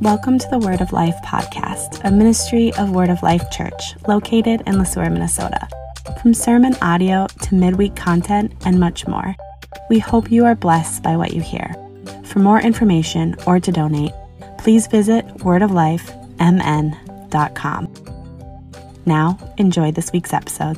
Welcome 0.00 0.38
to 0.38 0.48
the 0.50 0.60
Word 0.60 0.80
of 0.80 0.92
Life 0.92 1.16
podcast, 1.24 2.04
a 2.04 2.12
ministry 2.12 2.72
of 2.74 2.90
Word 2.90 3.10
of 3.10 3.24
Life 3.24 3.50
Church 3.50 3.96
located 4.06 4.62
in 4.66 4.78
Le 4.78 4.86
Sueur, 4.86 5.10
Minnesota. 5.10 5.66
From 6.22 6.32
sermon 6.32 6.76
audio 6.80 7.26
to 7.42 7.54
midweek 7.56 7.96
content 7.96 8.52
and 8.64 8.78
much 8.78 9.08
more, 9.08 9.34
we 9.90 9.98
hope 9.98 10.30
you 10.30 10.44
are 10.44 10.54
blessed 10.54 11.02
by 11.02 11.16
what 11.16 11.34
you 11.34 11.40
hear. 11.40 11.74
For 12.24 12.38
more 12.38 12.60
information 12.60 13.34
or 13.48 13.58
to 13.58 13.72
donate, 13.72 14.12
please 14.58 14.86
visit 14.86 15.26
wordoflifemn.com. 15.38 18.05
Now, 19.08 19.38
enjoy 19.56 19.92
this 19.92 20.10
week's 20.10 20.32
episode. 20.32 20.76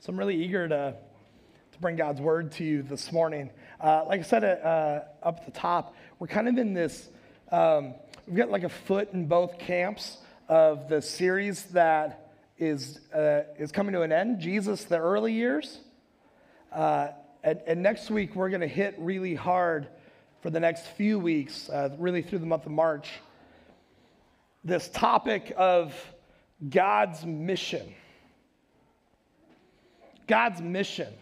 So 0.00 0.12
I'm 0.12 0.18
really 0.18 0.36
eager 0.44 0.68
to, 0.68 0.94
to 1.72 1.78
bring 1.80 1.96
God's 1.96 2.20
word 2.20 2.52
to 2.52 2.64
you 2.64 2.82
this 2.82 3.10
morning. 3.10 3.48
Uh, 3.80 4.04
like 4.06 4.20
I 4.20 4.22
said 4.22 4.44
uh, 4.44 5.00
up 5.22 5.38
at 5.38 5.46
the 5.46 5.58
top, 5.58 5.96
we're 6.18 6.26
kind 6.26 6.46
of 6.46 6.58
in 6.58 6.74
this, 6.74 7.08
um, 7.50 7.94
we've 8.26 8.36
got 8.36 8.50
like 8.50 8.64
a 8.64 8.68
foot 8.68 9.14
in 9.14 9.28
both 9.28 9.58
camps 9.58 10.18
of 10.50 10.90
the 10.90 11.00
series 11.00 11.64
that 11.68 12.32
is, 12.58 13.00
uh, 13.14 13.44
is 13.58 13.72
coming 13.72 13.94
to 13.94 14.02
an 14.02 14.12
end 14.12 14.40
Jesus, 14.40 14.84
the 14.84 14.98
early 14.98 15.32
years. 15.32 15.78
And, 17.42 17.60
and, 17.66 17.82
next 17.82 18.10
week, 18.10 18.34
we're 18.34 18.48
going 18.48 18.62
to 18.62 18.66
hit 18.66 18.94
really 18.98 19.34
hard 19.34 19.88
for 20.40 20.50
the 20.50 20.58
next 20.58 20.86
few 20.86 21.18
weeks, 21.18 21.68
uh, 21.68 21.90
really 21.98 22.22
through 22.22 22.40
the 22.40 22.46
month 22.46 22.66
of 22.66 22.72
March, 22.72 23.08
this 24.64 24.88
topic 24.88 25.52
of 25.56 25.94
God's 26.68 27.24
mission. 27.24 27.94
God's 30.26 30.60
mission. 30.60 31.12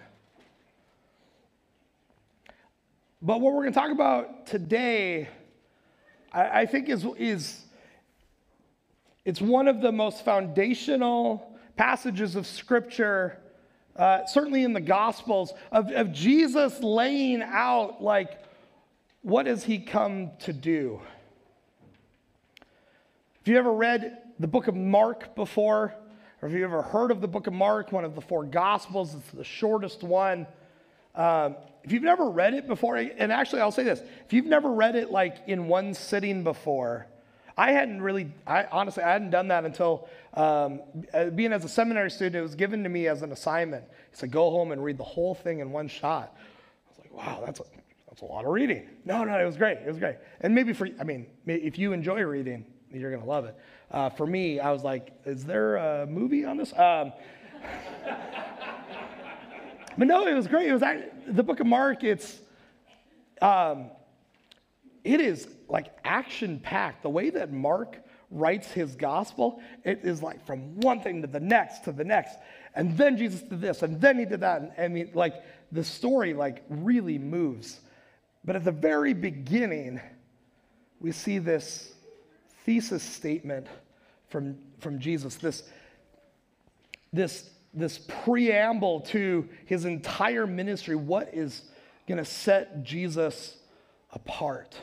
But 3.22 3.40
what 3.40 3.52
we're 3.52 3.62
going 3.62 3.72
to 3.72 3.78
talk 3.78 3.90
about 3.90 4.46
today, 4.46 5.28
I, 6.32 6.60
I, 6.60 6.66
think, 6.66 6.88
is, 6.88 7.06
is 7.18 7.64
it's 9.24 9.40
one 9.40 9.68
of 9.68 9.80
the 9.80 9.92
most 9.92 10.24
foundational 10.24 11.58
passages 11.76 12.36
of 12.36 12.46
Scripture, 12.46 13.38
uh, 13.98 14.26
certainly 14.26 14.64
in 14.64 14.72
the 14.72 14.80
Gospels, 14.80 15.52
of, 15.72 15.90
of 15.90 16.12
Jesus 16.12 16.80
laying 16.82 17.42
out, 17.42 18.02
like, 18.02 18.42
what 19.22 19.46
has 19.46 19.64
he 19.64 19.78
come 19.78 20.30
to 20.40 20.52
do? 20.52 21.00
If 23.40 23.48
you 23.48 23.58
ever 23.58 23.72
read 23.72 24.18
the 24.38 24.46
book 24.46 24.68
of 24.68 24.74
Mark 24.74 25.34
before, 25.34 25.94
or 26.42 26.48
if 26.48 26.54
you 26.54 26.64
ever 26.64 26.82
heard 26.82 27.10
of 27.10 27.20
the 27.20 27.28
book 27.28 27.46
of 27.46 27.52
Mark, 27.52 27.92
one 27.92 28.04
of 28.04 28.14
the 28.14 28.20
four 28.20 28.44
Gospels, 28.44 29.14
it's 29.14 29.30
the 29.30 29.44
shortest 29.44 30.02
one. 30.02 30.46
Um, 31.14 31.56
if 31.82 31.92
you've 31.92 32.02
never 32.02 32.28
read 32.28 32.54
it 32.54 32.66
before, 32.66 32.96
and 32.96 33.32
actually 33.32 33.62
I'll 33.62 33.70
say 33.70 33.84
this 33.84 34.00
if 34.00 34.32
you've 34.32 34.46
never 34.46 34.70
read 34.70 34.96
it 34.96 35.10
like 35.10 35.36
in 35.46 35.68
one 35.68 35.94
sitting 35.94 36.44
before, 36.44 37.06
I 37.56 37.72
hadn't 37.72 38.02
really, 38.02 38.32
I, 38.46 38.66
honestly, 38.70 39.02
I 39.02 39.12
hadn't 39.12 39.30
done 39.30 39.48
that 39.48 39.64
until 39.64 40.08
um, 40.34 40.80
uh, 41.14 41.30
being 41.30 41.52
as 41.52 41.64
a 41.64 41.68
seminary 41.68 42.10
student, 42.10 42.36
it 42.36 42.42
was 42.42 42.54
given 42.54 42.82
to 42.82 42.88
me 42.88 43.06
as 43.06 43.22
an 43.22 43.32
assignment. 43.32 43.84
He 44.10 44.16
said, 44.16 44.30
go 44.30 44.50
home 44.50 44.72
and 44.72 44.84
read 44.84 44.98
the 44.98 45.04
whole 45.04 45.34
thing 45.34 45.60
in 45.60 45.72
one 45.72 45.88
shot. 45.88 46.36
I 46.36 46.88
was 46.88 46.98
like, 46.98 47.12
wow, 47.14 47.42
that's 47.44 47.60
a, 47.60 47.64
that's 48.08 48.20
a 48.20 48.26
lot 48.26 48.44
of 48.44 48.50
reading. 48.50 48.88
No, 49.06 49.24
no, 49.24 49.38
it 49.40 49.46
was 49.46 49.56
great. 49.56 49.78
It 49.78 49.88
was 49.88 49.98
great. 49.98 50.16
And 50.40 50.54
maybe 50.54 50.74
for, 50.74 50.88
I 51.00 51.04
mean, 51.04 51.26
if 51.46 51.78
you 51.78 51.92
enjoy 51.92 52.22
reading, 52.22 52.66
you're 52.92 53.10
going 53.10 53.22
to 53.22 53.28
love 53.28 53.46
it. 53.46 53.56
Uh, 53.90 54.10
for 54.10 54.26
me, 54.26 54.60
I 54.60 54.70
was 54.70 54.82
like, 54.82 55.12
is 55.24 55.44
there 55.44 55.76
a 55.76 56.06
movie 56.06 56.44
on 56.44 56.58
this? 56.58 56.72
Um, 56.78 57.12
but 59.96 60.06
no, 60.06 60.26
it 60.26 60.34
was 60.34 60.46
great. 60.46 60.68
It 60.68 60.72
was 60.72 60.82
actually, 60.82 61.10
the 61.26 61.42
book 61.42 61.60
of 61.60 61.66
Mark. 61.66 62.04
It's 62.04 62.40
um, 63.40 63.90
it 65.04 65.20
is 65.20 65.48
like 65.68 65.96
action 66.04 66.60
packed. 66.60 67.02
The 67.02 67.10
way 67.10 67.30
that 67.30 67.52
Mark 67.52 67.98
writes 68.30 68.70
his 68.70 68.96
gospel, 68.96 69.60
it 69.84 70.00
is 70.02 70.22
like 70.22 70.44
from 70.46 70.80
one 70.80 71.00
thing 71.00 71.22
to 71.22 71.28
the 71.28 71.40
next 71.40 71.84
to 71.84 71.92
the 71.92 72.04
next, 72.04 72.36
and 72.74 72.96
then 72.96 73.16
Jesus 73.16 73.42
did 73.42 73.60
this, 73.60 73.82
and 73.82 74.00
then 74.00 74.18
he 74.18 74.24
did 74.24 74.40
that. 74.40 74.60
And 74.60 74.72
I 74.78 74.88
mean, 74.88 75.10
like 75.14 75.34
the 75.72 75.84
story 75.84 76.34
like 76.34 76.64
really 76.68 77.18
moves. 77.18 77.80
But 78.44 78.56
at 78.56 78.64
the 78.64 78.72
very 78.72 79.12
beginning, 79.12 80.00
we 81.00 81.12
see 81.12 81.38
this 81.38 81.92
thesis 82.64 83.02
statement 83.02 83.66
from, 84.28 84.58
from 84.80 85.00
Jesus, 85.00 85.36
this, 85.36 85.62
this, 87.12 87.48
this 87.74 87.98
preamble 87.98 89.00
to 89.00 89.48
his 89.66 89.84
entire 89.84 90.46
ministry. 90.46 90.96
What 90.96 91.34
is 91.34 91.62
going 92.06 92.18
to 92.18 92.24
set 92.24 92.82
Jesus 92.84 93.56
apart? 94.12 94.76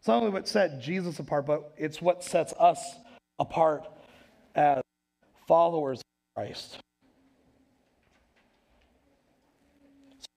It's 0.00 0.08
not 0.08 0.16
only 0.16 0.30
what 0.30 0.48
set 0.48 0.80
Jesus 0.80 1.18
apart, 1.18 1.44
but 1.44 1.74
it's 1.76 2.00
what 2.00 2.24
sets 2.24 2.54
us 2.58 2.82
apart 3.38 3.86
as 4.54 4.82
followers 5.46 5.98
of 5.98 6.04
Christ. 6.34 6.78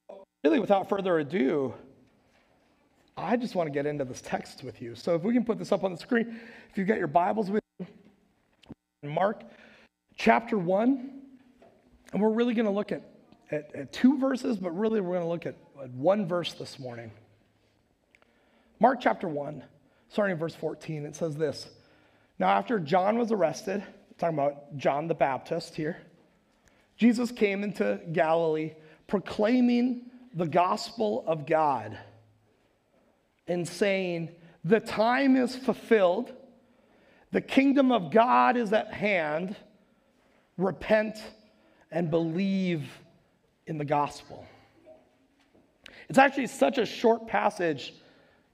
So, 0.09 0.25
really, 0.43 0.59
without 0.59 0.89
further 0.89 1.17
ado, 1.19 1.73
I 3.15 3.37
just 3.37 3.55
want 3.55 3.67
to 3.67 3.71
get 3.71 3.85
into 3.85 4.03
this 4.03 4.19
text 4.19 4.65
with 4.65 4.81
you. 4.81 4.95
So 4.95 5.15
if 5.15 5.21
we 5.21 5.33
can 5.33 5.45
put 5.45 5.57
this 5.57 5.71
up 5.71 5.85
on 5.85 5.91
the 5.91 5.97
screen, 5.97 6.41
if 6.69 6.77
you've 6.77 6.87
got 6.87 6.97
your 6.97 7.07
Bibles 7.07 7.49
with 7.49 7.63
you, 7.79 7.87
Mark 9.03 9.43
chapter 10.17 10.57
1, 10.57 11.21
and 12.11 12.21
we're 12.21 12.33
really 12.33 12.53
going 12.53 12.65
to 12.65 12.71
look 12.71 12.91
at, 12.91 13.01
at, 13.49 13.73
at 13.73 13.93
two 13.93 14.17
verses, 14.17 14.57
but 14.57 14.71
really 14.71 14.99
we're 14.99 15.13
going 15.13 15.23
to 15.23 15.29
look 15.29 15.45
at, 15.45 15.55
at 15.81 15.89
one 15.91 16.27
verse 16.27 16.51
this 16.51 16.79
morning. 16.79 17.11
Mark 18.83 18.99
chapter 18.99 19.29
1, 19.29 19.63
starting 20.09 20.33
in 20.33 20.37
verse 20.37 20.55
14, 20.55 21.05
it 21.05 21.15
says 21.15 21.37
this. 21.37 21.69
Now, 22.37 22.49
after 22.49 22.81
John 22.81 23.17
was 23.17 23.31
arrested, 23.31 23.81
talking 24.17 24.37
about 24.37 24.75
John 24.75 25.07
the 25.07 25.13
Baptist 25.13 25.73
here, 25.73 25.95
Jesus 26.97 27.31
came 27.31 27.63
into 27.63 28.01
Galilee 28.11 28.73
proclaiming 29.07 30.11
the 30.33 30.45
gospel 30.45 31.23
of 31.27 31.45
God 31.45 31.97
and 33.47 33.65
saying, 33.65 34.31
The 34.65 34.81
time 34.81 35.37
is 35.37 35.55
fulfilled, 35.55 36.33
the 37.31 37.39
kingdom 37.39 37.89
of 37.89 38.11
God 38.11 38.57
is 38.57 38.73
at 38.73 38.93
hand. 38.93 39.55
Repent 40.57 41.23
and 41.89 42.11
believe 42.11 42.83
in 43.65 43.77
the 43.77 43.85
gospel. 43.85 44.45
It's 46.09 46.19
actually 46.19 46.47
such 46.47 46.77
a 46.77 46.85
short 46.85 47.29
passage 47.29 47.93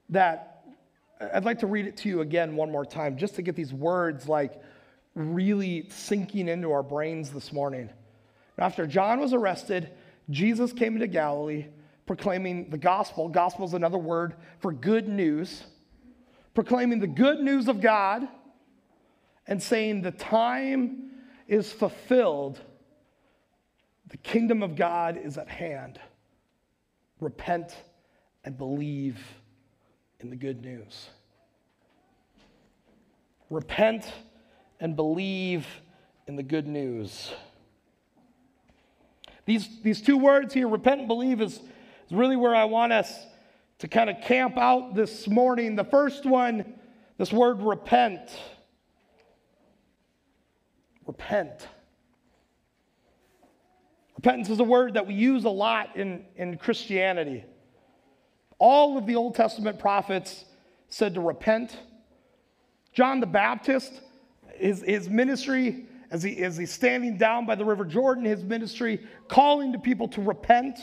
that 0.10 0.64
I'd 1.34 1.46
like 1.46 1.60
to 1.60 1.68
read 1.68 1.86
it 1.86 1.98
to 1.98 2.10
you 2.10 2.22
again 2.22 2.56
one 2.56 2.72
more 2.72 2.86
time 2.86 3.18
just 3.18 3.36
to 3.36 3.42
get 3.42 3.56
these 3.56 3.74
words 3.74 4.28
like 4.28 4.62
really 5.16 5.88
sinking 5.90 6.48
into 6.48 6.72
our 6.72 6.84
brains 6.84 7.32
this 7.32 7.52
morning. 7.52 7.90
After 8.58 8.88
John 8.88 9.20
was 9.20 9.34
arrested, 9.34 9.90
Jesus 10.30 10.74
came 10.74 10.96
into 10.96 11.08
Galilee 11.08 11.68
proclaiming 12.06 12.70
the 12.70 12.78
gospel. 12.78 13.30
Gospel 13.30 13.66
is 13.66 13.74
another 13.74 13.98
word 13.98 14.34
for 14.60 14.72
good 14.72 15.08
news. 15.08 15.64
Proclaiming 16.54 17.00
the 17.00 17.08
good 17.08 17.40
news 17.40 17.68
of 17.68 17.82
God 17.82 18.28
and 19.46 19.62
saying 19.62 20.02
the 20.02 20.12
time 20.12 21.12
is 21.48 21.72
fulfilled. 21.72 22.60
The 24.08 24.18
kingdom 24.18 24.64
of 24.64 24.76
God 24.76 25.18
is 25.18 25.38
at 25.38 25.50
hand. 25.50 26.00
Repent 27.20 27.76
and 28.44 28.58
believe 28.58 29.20
in 30.20 30.30
the 30.30 30.36
good 30.36 30.62
news. 30.62 31.10
Repent 33.50 34.12
and 34.80 34.96
believe 34.96 35.66
in 36.28 36.36
the 36.36 36.44
good 36.44 36.68
news. 36.68 37.32
These, 39.46 39.82
these 39.82 40.02
two 40.02 40.18
words 40.18 40.54
here, 40.54 40.68
repent 40.68 41.00
and 41.00 41.08
believe, 41.08 41.42
is 41.42 41.60
is 42.10 42.18
really 42.18 42.36
where 42.36 42.56
I 42.56 42.66
want 42.66 42.92
us 42.92 43.14
to 43.80 43.88
kind 43.88 44.10
of 44.10 44.22
camp 44.22 44.58
out 44.58 44.96
this 44.96 45.28
morning. 45.28 45.76
The 45.76 45.84
first 45.84 46.26
one, 46.26 46.74
this 47.18 47.32
word 47.32 47.62
repent. 47.62 48.32
Repent. 51.06 51.68
Repentance 54.16 54.50
is 54.50 54.60
a 54.60 54.64
word 54.64 54.96
that 54.96 55.08
we 55.08 55.14
use 55.14 55.46
a 55.46 55.50
lot 55.50 55.96
in, 55.96 56.26
in 56.36 56.58
Christianity. 56.58 57.46
All 58.60 58.98
of 58.98 59.06
the 59.06 59.16
Old 59.16 59.36
Testament 59.36 59.80
prophets 59.80 60.46
said 60.90 61.16
to 61.16 61.22
repent. 61.22 61.76
John 62.92 63.22
the 63.22 63.26
Baptist, 63.26 64.02
his, 64.56 64.82
his 64.82 65.10
ministry, 65.10 65.86
as, 66.12 66.24
he, 66.24 66.38
as 66.44 66.58
he's 66.58 66.72
standing 66.72 67.18
down 67.18 67.46
by 67.46 67.56
the 67.56 67.64
River 67.64 67.86
Jordan, 67.86 68.26
his 68.26 68.44
ministry 68.44 69.00
calling 69.28 69.74
to 69.74 69.80
people 69.80 70.08
to 70.10 70.22
repent. 70.22 70.80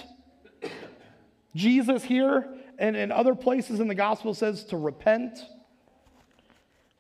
Jesus 1.55 2.03
here 2.03 2.49
and 2.79 2.97
in 2.97 3.13
other 3.13 3.35
places 3.35 3.81
in 3.81 3.89
the 3.89 3.95
gospel 3.95 4.35
says 4.35 4.65
to 4.65 4.77
repent. 4.77 5.39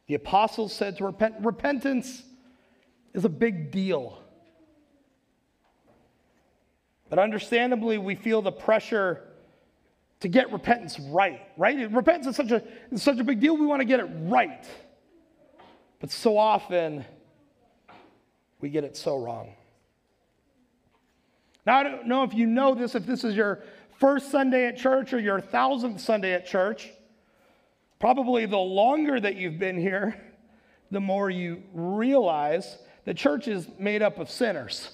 The 0.08 0.14
apostles 0.14 0.74
said 0.74 0.98
to 0.98 1.04
repent. 1.04 1.36
Repentance 1.40 2.22
is 3.14 3.24
a 3.24 3.28
big 3.28 3.70
deal. 3.70 4.18
But 7.08 7.18
understandably, 7.18 7.98
we 7.98 8.14
feel 8.14 8.42
the 8.42 8.52
pressure 8.52 9.25
to 10.26 10.28
get 10.28 10.50
repentance 10.50 10.98
right, 10.98 11.40
right? 11.56 11.88
Repentance 11.92 12.26
is 12.26 12.34
such 12.34 12.50
a, 12.50 12.60
is 12.90 13.00
such 13.00 13.20
a 13.20 13.22
big 13.22 13.38
deal, 13.38 13.56
we 13.56 13.64
want 13.64 13.80
to 13.80 13.84
get 13.84 14.00
it 14.00 14.08
right. 14.22 14.66
But 16.00 16.10
so 16.10 16.36
often, 16.36 17.04
we 18.60 18.68
get 18.68 18.82
it 18.82 18.96
so 18.96 19.18
wrong. 19.18 19.54
Now, 21.64 21.76
I 21.76 21.84
don't 21.84 22.08
know 22.08 22.24
if 22.24 22.34
you 22.34 22.44
know 22.44 22.74
this, 22.74 22.96
if 22.96 23.06
this 23.06 23.22
is 23.22 23.36
your 23.36 23.62
first 24.00 24.32
Sunday 24.32 24.66
at 24.66 24.76
church 24.76 25.12
or 25.12 25.20
your 25.20 25.40
thousandth 25.40 26.00
Sunday 26.00 26.32
at 26.32 26.44
church. 26.44 26.90
Probably 28.00 28.46
the 28.46 28.58
longer 28.58 29.20
that 29.20 29.36
you've 29.36 29.60
been 29.60 29.78
here, 29.78 30.20
the 30.90 31.00
more 31.00 31.30
you 31.30 31.62
realize 31.72 32.78
the 33.04 33.14
church 33.14 33.46
is 33.46 33.68
made 33.78 34.02
up 34.02 34.18
of 34.18 34.28
sinners. 34.28 34.90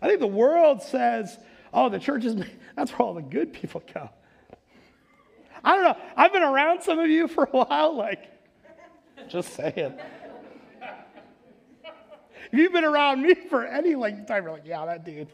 I 0.00 0.06
think 0.06 0.20
the 0.20 0.28
world 0.28 0.80
says, 0.80 1.36
oh, 1.72 1.88
the 1.88 1.98
church 1.98 2.24
is, 2.24 2.36
that's 2.76 2.92
where 2.92 3.06
all 3.06 3.14
the 3.14 3.22
good 3.22 3.52
people 3.52 3.82
go. 3.92 4.10
I 5.62 5.74
don't 5.74 5.84
know. 5.84 5.96
I've 6.16 6.32
been 6.32 6.42
around 6.42 6.82
some 6.82 6.98
of 6.98 7.10
you 7.10 7.28
for 7.28 7.44
a 7.44 7.50
while, 7.50 7.94
like, 7.96 8.30
just 9.28 9.54
saying. 9.54 9.94
If 12.52 12.58
you've 12.58 12.72
been 12.72 12.84
around 12.84 13.22
me 13.22 13.34
for 13.34 13.64
any 13.64 13.94
length 13.94 14.20
of 14.20 14.26
time, 14.26 14.42
you're 14.44 14.52
like, 14.52 14.66
yeah, 14.66 14.84
that 14.86 15.04
dude. 15.04 15.28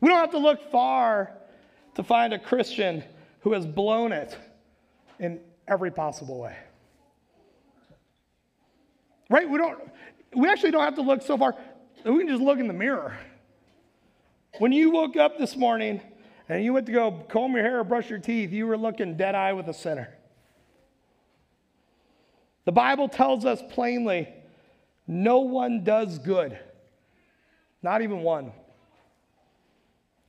We 0.00 0.08
don't 0.08 0.18
have 0.18 0.32
to 0.32 0.38
look 0.38 0.70
far 0.70 1.32
to 1.94 2.02
find 2.02 2.32
a 2.34 2.38
Christian 2.38 3.02
who 3.40 3.52
has 3.52 3.66
blown 3.66 4.12
it 4.12 4.36
in 5.18 5.40
every 5.66 5.90
possible 5.90 6.38
way. 6.38 6.56
Right? 9.30 9.48
We 9.48 9.58
don't 9.58 9.80
we 10.34 10.48
actually 10.48 10.70
don't 10.70 10.82
have 10.82 10.94
to 10.96 11.02
look 11.02 11.22
so 11.22 11.36
far. 11.36 11.56
We 12.04 12.18
can 12.18 12.28
just 12.28 12.42
look 12.42 12.58
in 12.58 12.68
the 12.68 12.74
mirror. 12.74 13.16
When 14.58 14.72
you 14.72 14.90
woke 14.90 15.16
up 15.16 15.38
this 15.38 15.56
morning 15.56 16.00
and 16.48 16.64
you 16.64 16.72
went 16.72 16.86
to 16.86 16.92
go 16.92 17.12
comb 17.28 17.52
your 17.52 17.62
hair 17.62 17.78
or 17.78 17.84
brush 17.84 18.10
your 18.10 18.18
teeth, 18.18 18.50
you 18.50 18.66
were 18.66 18.76
looking 18.76 19.16
dead 19.16 19.34
eye 19.34 19.52
with 19.52 19.68
a 19.68 19.74
sinner. 19.74 20.12
The 22.64 22.72
Bible 22.72 23.08
tells 23.08 23.44
us 23.44 23.62
plainly 23.70 24.28
no 25.06 25.40
one 25.40 25.84
does 25.84 26.18
good, 26.18 26.58
not 27.82 28.02
even 28.02 28.22
one. 28.22 28.52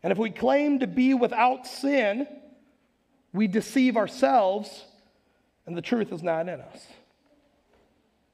And 0.04 0.12
if 0.12 0.18
we 0.18 0.30
claim 0.30 0.80
to 0.80 0.88
be 0.88 1.14
without 1.14 1.68
sin, 1.68 2.28
we 3.34 3.48
deceive 3.48 3.98
ourselves 3.98 4.86
and 5.66 5.76
the 5.76 5.82
truth 5.82 6.12
is 6.12 6.24
not 6.24 6.48
in 6.48 6.62
us. 6.62 6.88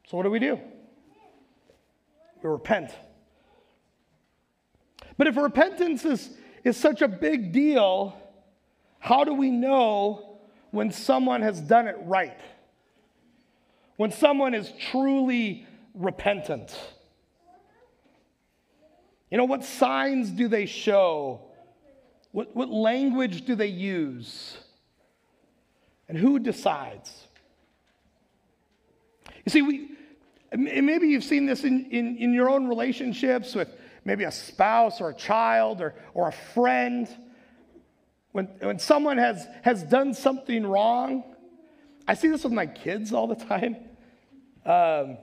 So, 0.08 0.18
what 0.18 0.24
do 0.24 0.30
we 0.30 0.40
do? 0.40 0.60
We 2.44 2.50
repent. 2.50 2.92
But 5.18 5.28
if 5.28 5.38
repentance 5.38 6.04
is, 6.06 6.30
is 6.64 6.78
such 6.78 7.02
a 7.02 7.08
big 7.08 7.52
deal, 7.52 8.18
how 9.00 9.24
do 9.24 9.34
we 9.34 9.52
know 9.52 10.40
when 10.72 10.92
someone 10.92 11.42
has 11.42 11.62
done 11.62 11.88
it 11.88 11.96
right? 12.02 12.40
When 13.98 14.12
someone 14.12 14.54
is 14.54 14.72
truly 14.92 15.66
repentant? 15.94 16.78
You 19.32 19.38
know, 19.38 19.46
what 19.46 19.64
signs 19.64 20.30
do 20.30 20.48
they 20.48 20.66
show? 20.66 21.42
What, 22.32 22.56
what 22.56 22.70
language 22.70 23.46
do 23.46 23.56
they 23.56 23.68
use? 23.68 24.58
And 26.10 26.18
who 26.18 26.40
decides? 26.40 27.28
You 29.46 29.50
see, 29.50 29.62
we, 29.62 29.92
maybe 30.54 31.08
you've 31.08 31.24
seen 31.24 31.46
this 31.46 31.64
in, 31.64 31.86
in, 31.86 32.18
in 32.18 32.34
your 32.34 32.50
own 32.50 32.68
relationships 32.68 33.56
with 33.56 33.70
maybe 34.06 34.24
a 34.24 34.32
spouse 34.32 35.02
or 35.02 35.10
a 35.10 35.14
child 35.14 35.82
or, 35.82 35.96
or 36.14 36.30
a 36.30 36.32
friend. 36.32 37.10
When, 38.32 38.46
when 38.60 38.80
someone 38.80 39.18
has, 39.18 39.46
has 39.64 39.84
done 39.84 40.14
something 40.14 40.66
wrong, 40.66 41.24
I 42.08 42.14
see 42.14 42.30
this 42.30 42.44
with 42.44 42.54
my 42.54 42.68
kids 42.68 43.12
all 43.12 43.28
the 43.28 43.36
time. 43.36 43.78
Um, 44.66 45.18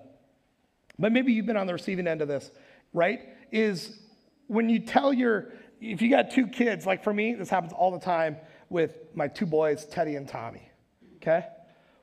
but 0.98 1.12
maybe 1.12 1.32
you've 1.32 1.46
been 1.46 1.56
on 1.56 1.66
the 1.66 1.72
receiving 1.72 2.06
end 2.06 2.22
of 2.22 2.28
this, 2.28 2.50
right? 2.92 3.20
Is 3.50 3.98
when 4.46 4.68
you 4.68 4.80
tell 4.80 5.12
your, 5.12 5.52
if 5.80 6.02
you 6.02 6.10
got 6.10 6.30
two 6.30 6.46
kids, 6.46 6.84
like 6.84 7.02
for 7.02 7.12
me, 7.12 7.34
this 7.34 7.48
happens 7.48 7.72
all 7.72 7.90
the 7.90 8.00
time 8.00 8.36
with 8.68 8.96
my 9.14 9.28
two 9.28 9.46
boys, 9.46 9.84
Teddy 9.84 10.16
and 10.16 10.28
Tommy, 10.28 10.68
okay? 11.16 11.46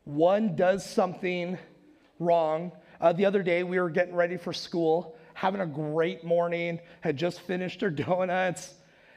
One 0.04 0.56
does 0.56 0.86
something 0.86 1.58
wrong. 2.20 2.72
Uh, 3.02 3.14
the 3.14 3.26
other 3.26 3.44
day, 3.44 3.64
we 3.64 3.80
were 3.80 3.90
getting 3.90 4.16
ready 4.16 4.38
for 4.38 4.54
school, 4.54 5.16
having 5.40 5.62
a 5.62 5.66
great 5.66 6.22
morning, 6.22 6.82
had 7.00 7.16
just 7.16 7.40
finished 7.40 7.82
our 7.82 7.90
donuts, 8.06 8.74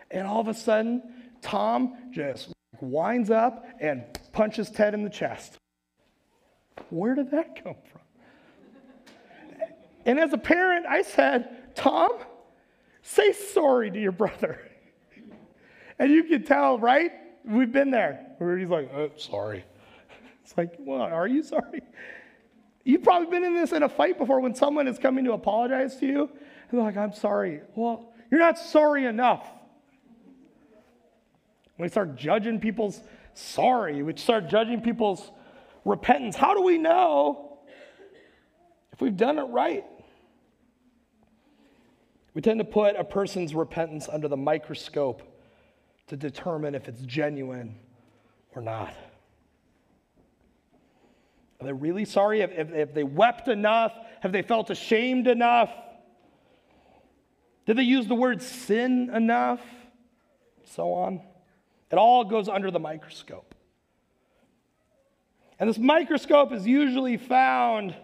and 0.08 0.24
all 0.24 0.40
of 0.40 0.46
a 0.46 0.54
sudden, 0.54 1.02
Tom 1.40 1.96
just 2.12 2.52
winds 2.80 3.28
up 3.28 3.66
and 3.80 4.04
punches 4.30 4.70
Ted 4.70 4.94
in 4.94 5.02
the 5.02 5.10
chest. 5.10 5.56
Where 6.90 7.16
did 7.16 7.32
that 7.32 7.64
come 7.64 7.74
from? 7.90 8.00
And 10.06 10.20
as 10.20 10.32
a 10.32 10.38
parent, 10.38 10.86
I 10.86 11.02
said, 11.02 11.74
Tom, 11.74 12.12
say 13.02 13.32
sorry 13.32 13.90
to 13.90 14.00
your 14.00 14.12
brother. 14.12 14.60
And 15.98 16.10
you 16.10 16.24
can 16.24 16.42
tell, 16.42 16.78
right? 16.80 17.12
We've 17.44 17.70
been 17.70 17.92
there 17.92 18.26
where 18.38 18.58
he's 18.58 18.70
like, 18.70 18.90
oh, 18.92 19.10
sorry. 19.16 19.64
It's 20.42 20.56
like, 20.56 20.74
well, 20.78 21.02
are 21.02 21.28
you 21.28 21.44
sorry? 21.44 21.82
You've 22.84 23.02
probably 23.02 23.28
been 23.28 23.44
in 23.44 23.54
this 23.54 23.72
in 23.72 23.82
a 23.82 23.88
fight 23.88 24.18
before 24.18 24.40
when 24.40 24.54
someone 24.54 24.88
is 24.88 24.98
coming 24.98 25.24
to 25.24 25.32
apologize 25.32 25.96
to 25.96 26.06
you. 26.06 26.20
And 26.22 26.78
they're 26.78 26.82
like, 26.82 26.96
I'm 26.96 27.12
sorry. 27.12 27.60
Well, 27.74 28.12
you're 28.30 28.40
not 28.40 28.58
sorry 28.58 29.06
enough. 29.06 29.46
We 31.78 31.88
start 31.88 32.16
judging 32.16 32.60
people's 32.60 33.00
sorry, 33.34 34.02
we 34.02 34.16
start 34.16 34.48
judging 34.48 34.80
people's 34.80 35.30
repentance, 35.84 36.36
how 36.36 36.54
do 36.54 36.62
we 36.62 36.78
know 36.78 37.58
if 38.92 39.00
we've 39.00 39.16
done 39.16 39.38
it 39.38 39.44
right? 39.44 39.84
We 42.34 42.40
tend 42.40 42.60
to 42.60 42.64
put 42.64 42.96
a 42.96 43.04
person's 43.04 43.54
repentance 43.54 44.08
under 44.08 44.28
the 44.28 44.36
microscope 44.36 45.22
to 46.06 46.16
determine 46.16 46.74
if 46.74 46.88
it's 46.88 47.02
genuine 47.02 47.74
or 48.54 48.62
not. 48.62 48.94
Are 51.62 51.66
they 51.66 51.72
really 51.72 52.04
sorry? 52.04 52.40
Have, 52.40 52.50
have, 52.50 52.70
have, 52.70 52.92
they 52.92 53.04
wept 53.04 53.46
enough? 53.46 53.92
Have 54.20 54.32
they 54.32 54.42
felt 54.42 54.68
ashamed 54.70 55.28
enough? 55.28 55.70
Did 57.66 57.76
they 57.76 57.84
use 57.84 58.08
the 58.08 58.16
word 58.16 58.42
sin 58.42 59.10
enough? 59.14 59.60
So 60.64 60.92
on. 60.92 61.20
It 61.92 61.98
all 61.98 62.24
goes 62.24 62.48
under 62.48 62.72
the 62.72 62.80
microscope. 62.80 63.54
And 65.60 65.70
this 65.70 65.78
microscope 65.78 66.52
is 66.52 66.66
usually 66.66 67.16
found 67.16 67.94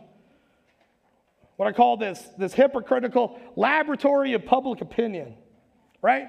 what 1.57 1.67
I 1.67 1.73
call 1.73 1.97
this, 1.97 2.23
this 2.38 2.55
hypocritical 2.55 3.41
laboratory 3.57 4.35
of 4.35 4.47
public 4.47 4.83
opinion, 4.83 5.35
right? 6.00 6.29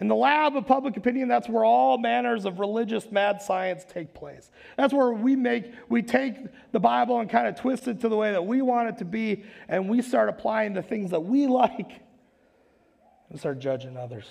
In 0.00 0.08
the 0.08 0.16
lab 0.16 0.56
of 0.56 0.66
public 0.66 0.96
opinion, 0.96 1.28
that's 1.28 1.46
where 1.46 1.62
all 1.64 1.98
manners 1.98 2.46
of 2.46 2.58
religious 2.58 3.12
mad 3.12 3.42
science 3.42 3.84
take 3.86 4.14
place. 4.14 4.50
That's 4.78 4.94
where 4.94 5.12
we 5.12 5.36
make, 5.36 5.72
we 5.90 6.00
take 6.00 6.36
the 6.72 6.80
Bible 6.80 7.20
and 7.20 7.28
kind 7.28 7.46
of 7.46 7.54
twist 7.54 7.86
it 7.86 8.00
to 8.00 8.08
the 8.08 8.16
way 8.16 8.32
that 8.32 8.46
we 8.46 8.62
want 8.62 8.88
it 8.88 8.98
to 8.98 9.04
be, 9.04 9.44
and 9.68 9.90
we 9.90 10.00
start 10.00 10.30
applying 10.30 10.72
the 10.72 10.82
things 10.82 11.10
that 11.10 11.20
we 11.20 11.46
like 11.46 12.00
and 13.28 13.38
start 13.38 13.58
judging 13.58 13.98
others. 13.98 14.26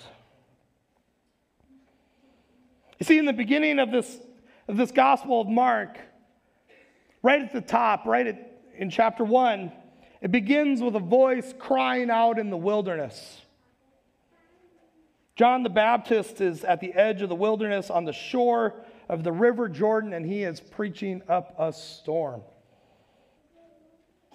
You 2.98 3.06
see, 3.06 3.18
in 3.18 3.24
the 3.24 3.32
beginning 3.32 3.78
of 3.78 3.92
this, 3.92 4.18
of 4.66 4.76
this 4.76 4.90
Gospel 4.90 5.40
of 5.40 5.48
Mark, 5.48 5.98
right 7.22 7.40
at 7.40 7.52
the 7.52 7.60
top, 7.60 8.06
right 8.06 8.26
at, 8.26 8.60
in 8.76 8.90
chapter 8.90 9.24
1, 9.24 9.70
it 10.20 10.32
begins 10.32 10.82
with 10.82 10.96
a 10.96 11.00
voice 11.00 11.54
crying 11.58 12.10
out 12.10 12.40
in 12.40 12.50
the 12.50 12.56
wilderness. 12.56 13.40
John 15.40 15.62
the 15.62 15.70
Baptist 15.70 16.42
is 16.42 16.64
at 16.64 16.80
the 16.80 16.92
edge 16.92 17.22
of 17.22 17.30
the 17.30 17.34
wilderness 17.34 17.88
on 17.88 18.04
the 18.04 18.12
shore 18.12 18.74
of 19.08 19.24
the 19.24 19.32
river 19.32 19.70
Jordan, 19.70 20.12
and 20.12 20.26
he 20.26 20.42
is 20.42 20.60
preaching 20.60 21.22
up 21.30 21.54
a 21.58 21.72
storm. 21.72 22.42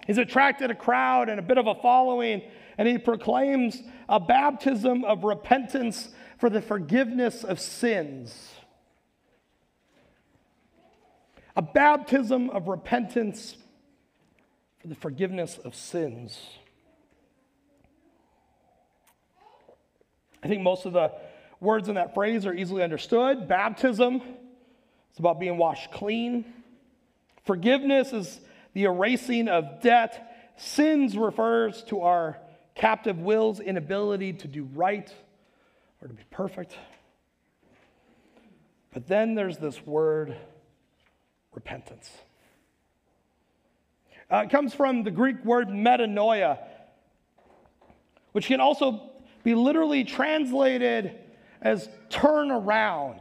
He's 0.04 0.18
attracted 0.18 0.72
a 0.72 0.74
crowd 0.74 1.28
and 1.28 1.38
a 1.38 1.44
bit 1.44 1.58
of 1.58 1.68
a 1.68 1.76
following, 1.76 2.42
and 2.76 2.88
he 2.88 2.98
proclaims 2.98 3.84
a 4.08 4.18
baptism 4.18 5.04
of 5.04 5.22
repentance 5.22 6.08
for 6.38 6.50
the 6.50 6.60
forgiveness 6.60 7.44
of 7.44 7.60
sins. 7.60 8.54
A 11.54 11.62
baptism 11.62 12.50
of 12.50 12.66
repentance 12.66 13.56
for 14.80 14.88
the 14.88 14.96
forgiveness 14.96 15.56
of 15.58 15.76
sins. 15.76 16.36
I 20.46 20.48
think 20.48 20.62
most 20.62 20.86
of 20.86 20.92
the 20.92 21.10
words 21.58 21.88
in 21.88 21.96
that 21.96 22.14
phrase 22.14 22.46
are 22.46 22.54
easily 22.54 22.84
understood. 22.84 23.48
Baptism, 23.48 24.22
is 25.12 25.18
about 25.18 25.40
being 25.40 25.58
washed 25.58 25.90
clean. 25.90 26.44
Forgiveness 27.44 28.12
is 28.12 28.40
the 28.72 28.84
erasing 28.84 29.48
of 29.48 29.80
debt. 29.82 30.52
Sins 30.56 31.16
refers 31.16 31.82
to 31.88 32.02
our 32.02 32.38
captive 32.76 33.18
will's 33.18 33.58
inability 33.58 34.34
to 34.34 34.46
do 34.46 34.68
right 34.72 35.12
or 36.00 36.06
to 36.06 36.14
be 36.14 36.22
perfect. 36.30 36.76
But 38.94 39.08
then 39.08 39.34
there's 39.34 39.58
this 39.58 39.84
word 39.84 40.36
repentance. 41.54 42.08
Uh, 44.30 44.44
it 44.44 44.50
comes 44.50 44.72
from 44.72 45.02
the 45.02 45.10
Greek 45.10 45.44
word 45.44 45.70
metanoia, 45.70 46.60
which 48.30 48.46
can 48.46 48.60
also 48.60 49.10
be 49.46 49.54
literally 49.54 50.02
translated 50.02 51.16
as 51.62 51.88
turn 52.10 52.50
around. 52.50 53.20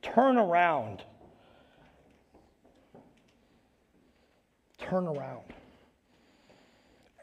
Turn 0.00 0.38
around. 0.38 1.02
Turn 4.78 5.06
around. 5.06 5.42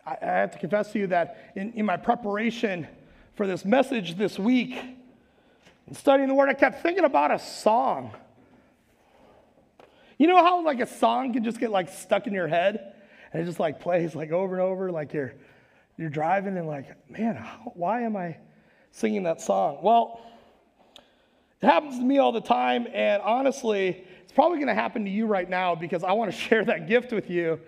I, 0.05 0.17
I 0.21 0.25
have 0.25 0.51
to 0.51 0.59
confess 0.59 0.91
to 0.91 0.99
you 0.99 1.07
that 1.07 1.53
in, 1.55 1.73
in 1.73 1.83
my 1.87 1.97
preparation 1.97 2.87
for 3.33 3.47
this 3.47 3.65
message 3.65 4.17
this 4.17 4.37
week, 4.37 4.79
and 5.87 5.97
studying 5.97 6.29
the 6.29 6.35
Word, 6.35 6.49
I 6.49 6.53
kept 6.53 6.83
thinking 6.83 7.05
about 7.05 7.31
a 7.31 7.39
song. 7.39 8.11
You 10.19 10.27
know 10.27 10.43
how 10.43 10.63
like 10.63 10.79
a 10.79 10.85
song 10.85 11.33
can 11.33 11.43
just 11.43 11.59
get 11.59 11.71
like 11.71 11.89
stuck 11.89 12.27
in 12.27 12.33
your 12.33 12.47
head 12.47 12.91
and 13.35 13.43
it 13.43 13.45
just 13.47 13.59
like 13.59 13.81
plays 13.81 14.15
like 14.15 14.31
over 14.31 14.55
and 14.55 14.61
over, 14.61 14.93
like 14.93 15.11
you're 15.11 15.33
you're 15.97 16.09
driving 16.09 16.57
and 16.57 16.67
like, 16.67 16.87
man, 17.09 17.35
why 17.73 18.01
am 18.03 18.15
I 18.15 18.37
singing 18.91 19.23
that 19.23 19.41
song? 19.41 19.79
Well, 19.81 20.21
it 21.61 21.65
happens 21.65 21.97
to 21.97 22.03
me 22.03 22.17
all 22.17 22.31
the 22.31 22.39
time, 22.39 22.87
and 22.93 23.21
honestly, 23.21 24.05
it's 24.23 24.31
probably 24.31 24.57
going 24.59 24.69
to 24.69 24.73
happen 24.73 25.03
to 25.03 25.11
you 25.11 25.25
right 25.25 25.49
now 25.49 25.75
because 25.75 26.01
I 26.05 26.13
want 26.13 26.31
to 26.31 26.37
share 26.47 26.63
that 26.63 26.87
gift 26.87 27.11
with 27.11 27.29
you. 27.29 27.59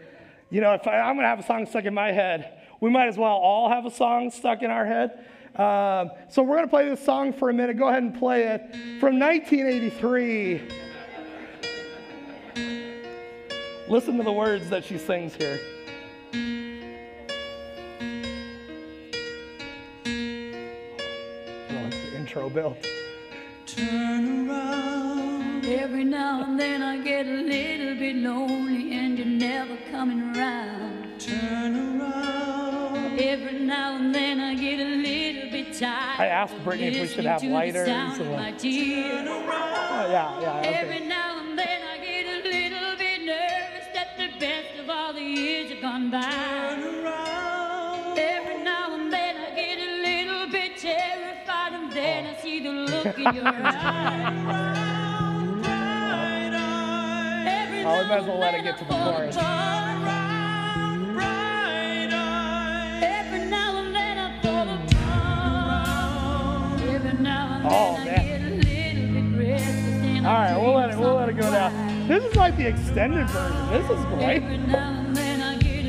You 0.50 0.62
know, 0.62 0.74
if 0.74 0.88
I, 0.88 1.10
am 1.10 1.16
going 1.16 1.26
to 1.26 1.28
have 1.28 1.40
a 1.40 1.46
song 1.46 1.66
stuck 1.66 1.84
in 1.84 1.94
my 1.94 2.14
head, 2.14 2.62
we 2.80 2.90
might 2.90 3.10
as 3.10 3.18
well 3.18 3.34
all 3.34 3.70
have 3.70 3.86
a 3.86 3.92
song 3.92 4.32
stuck 4.32 4.62
in 4.62 4.72
our 4.72 4.86
head. 4.86 5.26
Um, 5.54 6.12
so 6.30 6.44
we're 6.44 6.56
going 6.56 6.68
to 6.68 6.70
play 6.70 6.88
this 6.88 7.04
song 7.04 7.34
for 7.34 7.50
a 7.50 7.54
minute. 7.54 7.78
Go 7.78 7.90
ahead 7.90 8.04
and 8.04 8.18
play 8.18 8.44
it 8.44 8.74
from 9.02 9.20
1983. 9.20 10.87
Listen 13.90 14.18
to 14.18 14.24
the 14.24 14.34
words 14.34 14.70
that 14.70 14.84
she 14.84 14.98
sings 14.98 15.34
here. 15.36 15.60
intro 22.16 22.50
built. 22.50 22.86
Turn 23.66 24.50
around. 24.50 25.66
Every 25.66 26.04
now 26.04 26.44
and 26.44 26.60
then 26.60 26.82
I 26.82 26.98
get 27.02 27.26
a 27.26 27.30
little 27.30 27.96
bit 27.96 28.18
lonely 28.18 28.94
and 28.94 29.18
you're 29.18 29.26
never 29.26 29.78
coming 29.90 30.36
around. 30.36 31.20
Turn 31.20 32.02
around. 32.02 33.20
Every 33.20 33.60
now 33.60 33.96
and 33.96 34.14
then 34.14 34.42
I 34.42 34.56
get 34.56 34.80
a 34.80 34.84
little 34.84 35.50
bit 35.50 35.74
tired. 35.80 36.20
I 36.20 36.28
asked 36.28 36.62
Brittany 36.64 36.88
if 36.88 37.02
we 37.02 37.08
should 37.08 37.26
have 37.26 37.42
lighters. 37.44 37.88
And 37.88 38.32
like, 38.32 38.60
Turn 38.62 39.28
around. 39.28 39.48
Oh, 39.48 40.08
yeah, 40.12 40.42
yeah. 40.42 40.60
Okay. 40.60 40.74
Every 40.74 41.06
now 41.08 41.27
gone 45.98 46.12
by. 46.12 46.22
Turn 46.22 47.06
around. 47.06 48.18
Every 48.18 48.64
now 48.64 48.94
and 48.96 49.12
then 49.12 49.36
I 49.38 49.56
get 49.56 49.78
a 49.80 50.02
little 50.02 50.48
bit 50.52 50.78
terrified 50.78 51.74
and 51.74 51.92
then 51.92 52.26
oh. 52.26 52.30
I 52.30 52.42
see 52.42 52.60
the 52.64 52.70
look 52.70 53.18
in 53.18 53.36
your 53.36 53.46
eyes. 53.46 54.34
Oh, 57.90 58.02
we 58.02 58.08
might 58.10 58.20
as 58.20 58.26
well 58.26 58.40
let 58.40 58.54
it 58.56 58.64
get 58.64 58.78
to 58.80 58.84
the 58.84 58.94
chorus. 58.94 59.38
Oh 67.70 67.98
man. 68.06 68.26
All 70.26 70.34
right, 70.34 70.58
we'll 70.58 70.74
let 70.74 70.90
it 70.90 70.98
we'll 70.98 71.16
let 71.16 71.30
it 71.30 71.38
go 71.38 71.50
now. 71.50 71.70
This 72.08 72.24
is 72.26 72.36
like 72.36 72.58
the 72.58 72.68
extended 72.68 73.30
version. 73.30 73.70
This 73.70 73.90
is 73.90 74.06
great. 74.06 74.97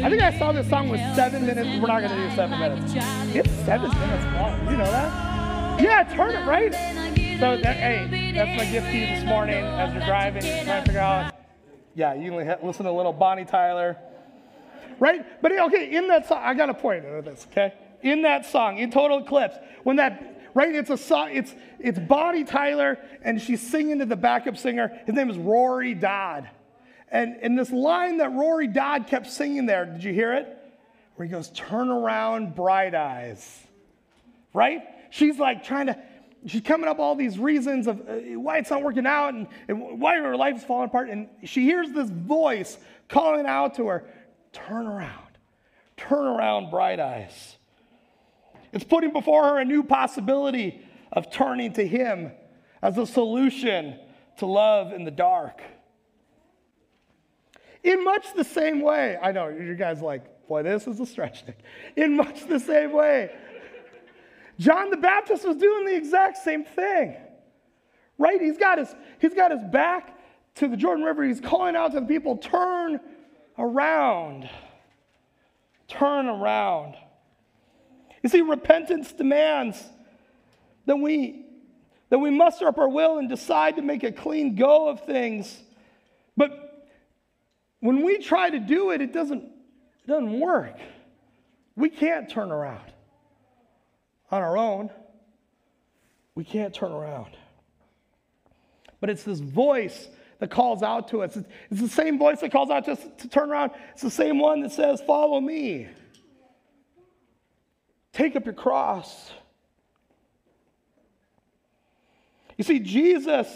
I 0.00 0.08
think 0.08 0.22
I 0.22 0.38
saw 0.38 0.52
this 0.52 0.68
song 0.68 0.90
was 0.90 1.00
seven 1.16 1.44
minutes. 1.44 1.68
We're 1.80 1.88
not 1.88 2.02
gonna 2.02 2.28
do 2.28 2.36
seven 2.36 2.60
minutes. 2.60 2.92
It's 3.34 3.50
seven 3.64 3.90
minutes 3.90 4.24
long. 4.36 4.70
You 4.70 4.76
know 4.76 4.84
that? 4.84 5.82
Yeah, 5.82 6.04
turn 6.14 6.36
it 6.36 6.46
right. 6.46 6.72
So 7.40 7.56
that, 7.56 7.76
hey, 7.76 8.32
that's 8.32 8.56
my 8.56 8.70
gift 8.70 8.86
to 8.86 8.96
you 8.96 9.06
this 9.06 9.24
morning 9.24 9.64
as 9.64 9.92
you're 9.92 10.04
driving, 10.04 10.42
trying 10.42 10.66
to 10.66 10.82
figure 10.86 11.00
out. 11.00 11.34
Yeah, 11.96 12.14
you 12.14 12.30
can 12.30 12.58
listen 12.62 12.84
to 12.84 12.90
a 12.90 12.92
little 12.92 13.12
Bonnie 13.12 13.44
Tyler, 13.44 13.96
right? 15.00 15.42
But 15.42 15.50
okay, 15.50 15.92
in 15.92 16.06
that 16.08 16.28
song, 16.28 16.42
I 16.44 16.54
got 16.54 16.70
a 16.70 16.74
point 16.74 17.04
of 17.04 17.24
this. 17.24 17.48
Okay, 17.50 17.74
in 18.02 18.22
that 18.22 18.46
song, 18.46 18.78
in 18.78 18.92
Total 18.92 19.18
Eclipse, 19.18 19.56
when 19.82 19.96
that 19.96 20.38
right? 20.54 20.74
It's 20.74 20.90
a 20.90 20.96
song, 20.96 21.30
it's, 21.32 21.54
it's 21.78 21.98
Bonnie 21.98 22.44
Tyler, 22.44 22.98
and 23.22 23.40
she's 23.40 23.60
singing 23.60 23.98
to 23.98 24.06
the 24.06 24.16
backup 24.16 24.56
singer. 24.56 25.00
His 25.06 25.14
name 25.14 25.30
is 25.30 25.36
Rory 25.36 25.94
Dodd. 25.94 26.48
And, 27.10 27.36
and 27.42 27.58
this 27.58 27.70
line 27.70 28.18
that 28.18 28.32
Rory 28.32 28.66
Dodd 28.66 29.06
kept 29.06 29.28
singing 29.28 29.66
there, 29.66 29.86
did 29.86 30.04
you 30.04 30.12
hear 30.12 30.34
it? 30.34 30.56
Where 31.16 31.26
he 31.26 31.32
goes, 31.32 31.48
Turn 31.50 31.88
around, 31.88 32.54
bright 32.54 32.94
eyes. 32.94 33.66
Right? 34.52 34.82
She's 35.10 35.38
like 35.38 35.64
trying 35.64 35.86
to, 35.86 35.98
she's 36.46 36.62
coming 36.62 36.88
up 36.88 36.98
all 36.98 37.14
these 37.14 37.38
reasons 37.38 37.86
of 37.86 38.00
uh, 38.00 38.14
why 38.38 38.58
it's 38.58 38.70
not 38.70 38.82
working 38.82 39.06
out 39.06 39.34
and, 39.34 39.46
and 39.68 40.00
why 40.00 40.16
her 40.16 40.36
life 40.36 40.56
is 40.56 40.64
falling 40.64 40.88
apart. 40.88 41.08
And 41.08 41.28
she 41.44 41.62
hears 41.64 41.90
this 41.90 42.10
voice 42.10 42.76
calling 43.08 43.46
out 43.46 43.74
to 43.76 43.86
her, 43.88 44.04
Turn 44.52 44.86
around, 44.86 45.38
turn 45.96 46.26
around, 46.26 46.70
bright 46.70 47.00
eyes. 47.00 47.56
It's 48.72 48.84
putting 48.84 49.12
before 49.12 49.44
her 49.44 49.58
a 49.58 49.64
new 49.64 49.82
possibility 49.82 50.82
of 51.12 51.30
turning 51.30 51.72
to 51.74 51.86
Him 51.86 52.32
as 52.82 52.98
a 52.98 53.06
solution 53.06 53.98
to 54.38 54.46
love 54.46 54.92
in 54.92 55.04
the 55.04 55.10
dark. 55.10 55.62
In 57.84 58.04
much 58.04 58.34
the 58.34 58.44
same 58.44 58.80
way, 58.80 59.16
I 59.22 59.32
know 59.32 59.48
you 59.48 59.74
guys 59.74 60.00
like, 60.00 60.46
boy, 60.48 60.62
this 60.62 60.86
is 60.86 60.98
a 61.00 61.06
stretch, 61.06 61.44
Nick. 61.46 61.58
In 61.96 62.16
much 62.16 62.46
the 62.46 62.58
same 62.58 62.92
way, 62.92 63.30
John 64.58 64.90
the 64.90 64.96
Baptist 64.96 65.46
was 65.46 65.56
doing 65.56 65.86
the 65.86 65.94
exact 65.94 66.38
same 66.38 66.64
thing. 66.64 67.16
Right? 68.18 68.40
He's 68.40 68.58
got 68.58 68.78
his, 68.78 68.94
he's 69.20 69.34
got 69.34 69.52
his 69.52 69.62
back 69.70 70.18
to 70.56 70.66
the 70.66 70.76
Jordan 70.76 71.04
River. 71.04 71.24
He's 71.24 71.40
calling 71.40 71.76
out 71.76 71.92
to 71.92 72.00
the 72.00 72.06
people, 72.06 72.36
turn 72.36 72.98
around. 73.56 74.48
Turn 75.86 76.26
around. 76.26 76.96
You 78.22 78.28
see, 78.28 78.40
repentance 78.40 79.12
demands 79.12 79.82
that 80.86 80.96
we, 80.96 81.46
that 82.10 82.18
we 82.18 82.30
muster 82.30 82.66
up 82.66 82.78
our 82.78 82.88
will 82.88 83.18
and 83.18 83.28
decide 83.28 83.76
to 83.76 83.82
make 83.82 84.02
a 84.02 84.10
clean 84.10 84.56
go 84.56 84.88
of 84.88 85.04
things. 85.06 85.56
But 86.36 86.67
when 87.80 88.02
we 88.02 88.18
try 88.18 88.50
to 88.50 88.58
do 88.58 88.90
it, 88.90 89.00
it 89.00 89.12
doesn't, 89.12 89.42
it 89.42 90.06
doesn't 90.06 90.40
work. 90.40 90.76
We 91.76 91.88
can't 91.90 92.28
turn 92.28 92.50
around 92.50 92.92
on 94.30 94.42
our 94.42 94.56
own. 94.56 94.90
We 96.34 96.44
can't 96.44 96.74
turn 96.74 96.92
around. 96.92 97.36
But 99.00 99.10
it's 99.10 99.22
this 99.22 99.40
voice 99.40 100.08
that 100.40 100.50
calls 100.50 100.82
out 100.82 101.08
to 101.08 101.22
us. 101.22 101.36
It's 101.70 101.80
the 101.80 101.88
same 101.88 102.18
voice 102.18 102.40
that 102.40 102.52
calls 102.52 102.70
out 102.70 102.84
to 102.86 102.92
us 102.92 103.06
to 103.18 103.28
turn 103.28 103.50
around. 103.50 103.72
It's 103.92 104.02
the 104.02 104.10
same 104.10 104.38
one 104.38 104.60
that 104.62 104.72
says, 104.72 105.00
Follow 105.00 105.40
me. 105.40 105.88
Take 108.12 108.34
up 108.34 108.44
your 108.44 108.54
cross. 108.54 109.30
You 112.56 112.64
see, 112.64 112.80
Jesus 112.80 113.48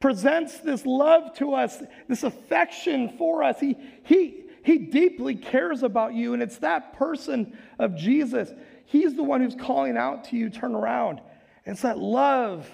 presents 0.00 0.58
this 0.60 0.86
love 0.86 1.34
to 1.34 1.54
us, 1.54 1.82
this 2.08 2.22
affection 2.22 3.14
for 3.18 3.42
us. 3.42 3.60
He, 3.60 3.76
he, 4.04 4.44
he 4.64 4.78
deeply 4.78 5.34
cares 5.34 5.82
about 5.82 6.14
you, 6.14 6.32
and 6.34 6.42
it's 6.42 6.58
that 6.58 6.94
person 6.94 7.56
of 7.78 7.96
Jesus. 7.96 8.50
He's 8.86 9.14
the 9.14 9.22
one 9.22 9.42
who's 9.42 9.54
calling 9.54 9.96
out 9.96 10.24
to 10.24 10.36
you, 10.36 10.50
turn 10.50 10.74
around. 10.74 11.20
It's 11.66 11.82
that 11.82 11.98
love, 11.98 12.68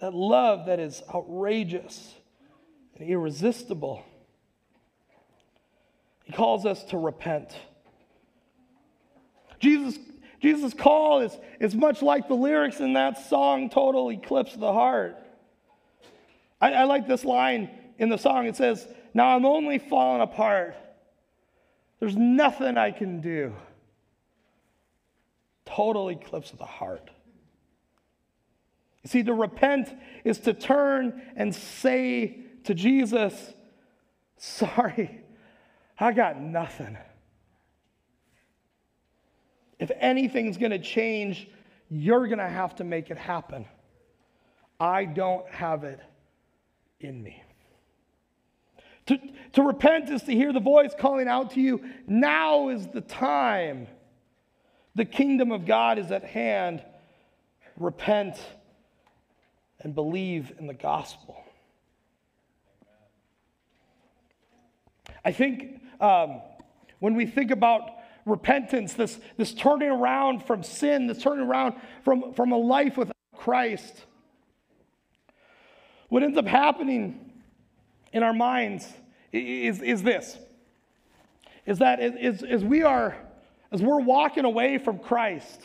that 0.00 0.14
love 0.14 0.66
that 0.66 0.78
is 0.78 1.02
outrageous 1.12 2.14
and 2.96 3.08
irresistible. 3.08 4.04
He 6.24 6.32
calls 6.32 6.66
us 6.66 6.84
to 6.84 6.98
repent. 6.98 7.56
Jesus, 9.58 9.98
Jesus' 10.40 10.74
call 10.74 11.20
is, 11.20 11.36
is 11.58 11.74
much 11.74 12.02
like 12.02 12.28
the 12.28 12.34
lyrics 12.34 12.80
in 12.80 12.92
that 12.92 13.28
song, 13.28 13.68
Total 13.68 14.10
Eclipse 14.12 14.54
of 14.54 14.60
the 14.60 14.72
Heart. 14.72 15.16
I, 16.60 16.72
I 16.72 16.84
like 16.84 17.06
this 17.06 17.24
line 17.24 17.70
in 17.98 18.08
the 18.08 18.18
song. 18.18 18.46
It 18.46 18.56
says, 18.56 18.86
Now 19.14 19.34
I'm 19.34 19.46
only 19.46 19.78
falling 19.78 20.20
apart. 20.20 20.76
There's 21.98 22.16
nothing 22.16 22.76
I 22.76 22.90
can 22.90 23.20
do. 23.20 23.54
Total 25.64 26.08
eclipse 26.08 26.52
of 26.52 26.58
the 26.58 26.64
heart. 26.64 27.10
You 29.02 29.08
see, 29.08 29.22
to 29.22 29.32
repent 29.32 29.88
is 30.24 30.38
to 30.40 30.52
turn 30.52 31.22
and 31.36 31.54
say 31.54 32.38
to 32.64 32.74
Jesus, 32.74 33.34
Sorry, 34.36 35.20
I 35.98 36.12
got 36.12 36.40
nothing. 36.40 36.96
If 39.78 39.90
anything's 39.98 40.58
going 40.58 40.72
to 40.72 40.78
change, 40.78 41.48
you're 41.88 42.26
going 42.26 42.38
to 42.38 42.48
have 42.48 42.76
to 42.76 42.84
make 42.84 43.10
it 43.10 43.16
happen. 43.16 43.66
I 44.78 45.06
don't 45.06 45.48
have 45.48 45.84
it 45.84 46.00
in 47.00 47.22
me. 47.22 47.42
To, 49.06 49.18
to 49.54 49.62
repent 49.62 50.08
is 50.10 50.22
to 50.22 50.32
hear 50.32 50.52
the 50.52 50.60
voice 50.60 50.92
calling 50.96 51.26
out 51.26 51.52
to 51.52 51.60
you, 51.60 51.82
now 52.06 52.68
is 52.68 52.86
the 52.88 53.00
time. 53.00 53.88
The 54.94 55.04
kingdom 55.04 55.50
of 55.50 55.66
God 55.66 55.98
is 55.98 56.12
at 56.12 56.24
hand. 56.24 56.84
Repent 57.76 58.36
and 59.80 59.94
believe 59.94 60.52
in 60.58 60.66
the 60.66 60.74
gospel. 60.74 61.42
I 65.24 65.32
think 65.32 65.80
um, 66.00 66.40
when 66.98 67.14
we 67.14 67.26
think 67.26 67.50
about 67.50 67.90
repentance, 68.26 68.92
this, 68.94 69.18
this 69.36 69.52
turning 69.52 69.90
around 69.90 70.44
from 70.44 70.62
sin, 70.62 71.06
this 71.06 71.22
turning 71.22 71.46
around 71.46 71.74
from, 72.04 72.32
from 72.34 72.52
a 72.52 72.58
life 72.58 72.96
without 72.96 73.16
Christ, 73.34 74.04
what 76.10 76.22
ends 76.22 76.36
up 76.36 76.46
happening 76.46 77.32
in 78.12 78.22
our 78.22 78.34
minds 78.34 78.86
is, 79.32 79.80
is 79.80 80.02
this 80.02 80.36
is 81.64 81.78
that 81.78 82.00
as, 82.00 82.42
as 82.42 82.64
we 82.64 82.82
are 82.82 83.16
as 83.72 83.80
we're 83.80 84.00
walking 84.00 84.44
away 84.44 84.76
from 84.76 84.98
christ 84.98 85.60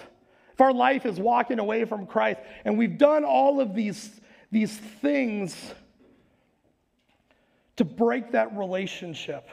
if 0.54 0.62
our 0.62 0.72
life 0.72 1.06
is 1.06 1.20
walking 1.20 1.60
away 1.60 1.84
from 1.84 2.06
christ 2.06 2.40
and 2.64 2.78
we've 2.78 2.98
done 2.98 3.26
all 3.26 3.60
of 3.60 3.76
these 3.76 4.22
these 4.52 4.78
things 4.78 5.74
to 7.76 7.84
break 7.84 8.32
that 8.32 8.56
relationship 8.56 9.50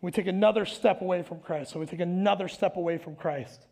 we 0.00 0.10
take 0.10 0.26
another 0.26 0.64
step 0.64 1.02
away 1.02 1.22
from 1.22 1.40
christ. 1.40 1.72
So 1.72 1.80
we 1.80 1.84
take 1.84 2.00
another 2.00 2.48
step 2.48 2.76
away 2.76 2.96
from 2.96 3.14
christ 3.14 3.66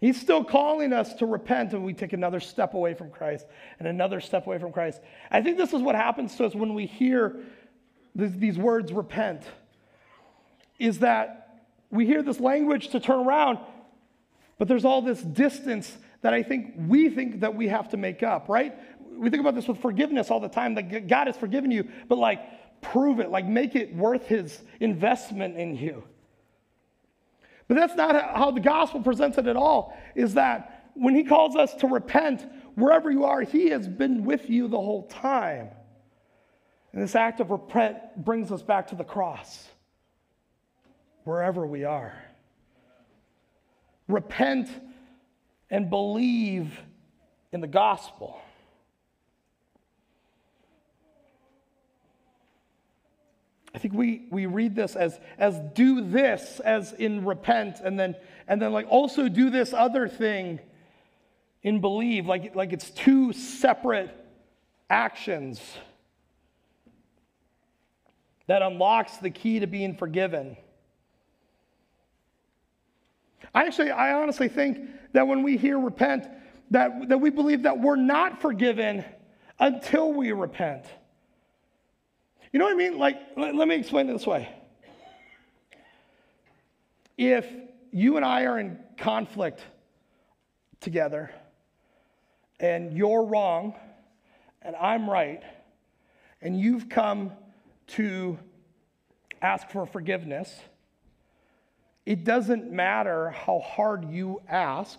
He's 0.00 0.20
still 0.20 0.44
calling 0.44 0.92
us 0.92 1.14
to 1.14 1.26
repent, 1.26 1.72
and 1.72 1.84
we 1.84 1.94
take 1.94 2.12
another 2.12 2.40
step 2.40 2.74
away 2.74 2.94
from 2.94 3.10
Christ 3.10 3.46
and 3.78 3.88
another 3.88 4.20
step 4.20 4.46
away 4.46 4.58
from 4.58 4.72
Christ. 4.72 5.00
I 5.30 5.40
think 5.40 5.56
this 5.56 5.72
is 5.72 5.80
what 5.80 5.94
happens 5.94 6.36
to 6.36 6.44
us 6.44 6.54
when 6.54 6.74
we 6.74 6.86
hear 6.86 7.36
these 8.14 8.58
words 8.58 8.92
repent, 8.92 9.42
is 10.78 10.98
that 11.00 11.64
we 11.90 12.06
hear 12.06 12.22
this 12.22 12.40
language 12.40 12.88
to 12.88 13.00
turn 13.00 13.26
around, 13.26 13.58
but 14.58 14.68
there's 14.68 14.84
all 14.84 15.02
this 15.02 15.20
distance 15.22 15.96
that 16.22 16.34
I 16.34 16.42
think 16.42 16.74
we 16.76 17.08
think 17.08 17.40
that 17.40 17.54
we 17.54 17.68
have 17.68 17.90
to 17.90 17.96
make 17.96 18.22
up, 18.22 18.48
right? 18.48 18.74
We 19.16 19.30
think 19.30 19.40
about 19.40 19.54
this 19.54 19.68
with 19.68 19.78
forgiveness 19.78 20.30
all 20.30 20.40
the 20.40 20.48
time, 20.48 20.74
that 20.74 21.08
God 21.08 21.26
has 21.26 21.36
forgiven 21.36 21.70
you, 21.70 21.88
but 22.08 22.18
like 22.18 22.40
prove 22.82 23.20
it, 23.20 23.30
like 23.30 23.46
make 23.46 23.74
it 23.74 23.94
worth 23.94 24.26
his 24.26 24.62
investment 24.80 25.56
in 25.56 25.74
you. 25.76 26.04
But 27.68 27.74
that's 27.76 27.96
not 27.96 28.36
how 28.36 28.50
the 28.50 28.60
gospel 28.60 29.00
presents 29.00 29.38
it 29.38 29.46
at 29.46 29.56
all, 29.56 29.96
is 30.14 30.34
that 30.34 30.90
when 30.94 31.14
he 31.14 31.24
calls 31.24 31.56
us 31.56 31.74
to 31.76 31.86
repent, 31.86 32.46
wherever 32.74 33.10
you 33.10 33.24
are, 33.24 33.42
he 33.42 33.68
has 33.70 33.88
been 33.88 34.24
with 34.24 34.48
you 34.48 34.68
the 34.68 34.78
whole 34.78 35.06
time. 35.08 35.68
And 36.92 37.02
this 37.02 37.14
act 37.14 37.40
of 37.40 37.50
repent 37.50 37.98
brings 38.16 38.50
us 38.52 38.62
back 38.62 38.88
to 38.88 38.94
the 38.94 39.04
cross, 39.04 39.68
wherever 41.24 41.66
we 41.66 41.84
are. 41.84 42.14
Repent 44.08 44.70
and 45.68 45.90
believe 45.90 46.80
in 47.52 47.60
the 47.60 47.66
gospel. 47.66 48.40
I 53.76 53.78
think 53.78 53.92
we, 53.92 54.22
we 54.30 54.46
read 54.46 54.74
this 54.74 54.96
as, 54.96 55.20
as 55.36 55.60
do 55.74 56.00
this, 56.00 56.60
as 56.60 56.94
in 56.94 57.26
repent, 57.26 57.80
and 57.84 58.00
then, 58.00 58.16
and 58.48 58.60
then 58.60 58.72
like 58.72 58.86
also 58.88 59.28
do 59.28 59.50
this 59.50 59.74
other 59.74 60.08
thing 60.08 60.60
in 61.62 61.82
believe, 61.82 62.24
like, 62.24 62.56
like 62.56 62.72
it's 62.72 62.88
two 62.88 63.34
separate 63.34 64.08
actions 64.88 65.60
that 68.46 68.62
unlocks 68.62 69.18
the 69.18 69.28
key 69.28 69.60
to 69.60 69.66
being 69.66 69.94
forgiven. 69.94 70.56
I 73.54 73.66
actually, 73.66 73.90
I 73.90 74.14
honestly 74.14 74.48
think 74.48 74.88
that 75.12 75.28
when 75.28 75.42
we 75.42 75.58
hear 75.58 75.78
repent, 75.78 76.26
that, 76.70 77.10
that 77.10 77.18
we 77.18 77.28
believe 77.28 77.64
that 77.64 77.78
we're 77.78 77.96
not 77.96 78.40
forgiven 78.40 79.04
until 79.58 80.14
we 80.14 80.32
repent. 80.32 80.86
You 82.56 82.60
know 82.60 82.68
what 82.68 82.72
I 82.72 82.76
mean? 82.76 82.96
Like, 82.96 83.18
let, 83.36 83.54
let 83.54 83.68
me 83.68 83.74
explain 83.74 84.08
it 84.08 84.14
this 84.14 84.26
way. 84.26 84.48
If 87.18 87.46
you 87.90 88.16
and 88.16 88.24
I 88.24 88.44
are 88.46 88.58
in 88.58 88.78
conflict 88.96 89.60
together, 90.80 91.30
and 92.58 92.96
you're 92.96 93.24
wrong, 93.24 93.74
and 94.62 94.74
I'm 94.74 95.10
right, 95.10 95.42
and 96.40 96.58
you've 96.58 96.88
come 96.88 97.32
to 97.88 98.38
ask 99.42 99.68
for 99.68 99.84
forgiveness, 99.84 100.58
it 102.06 102.24
doesn't 102.24 102.72
matter 102.72 103.32
how 103.32 103.58
hard 103.58 104.08
you 104.08 104.40
ask, 104.48 104.98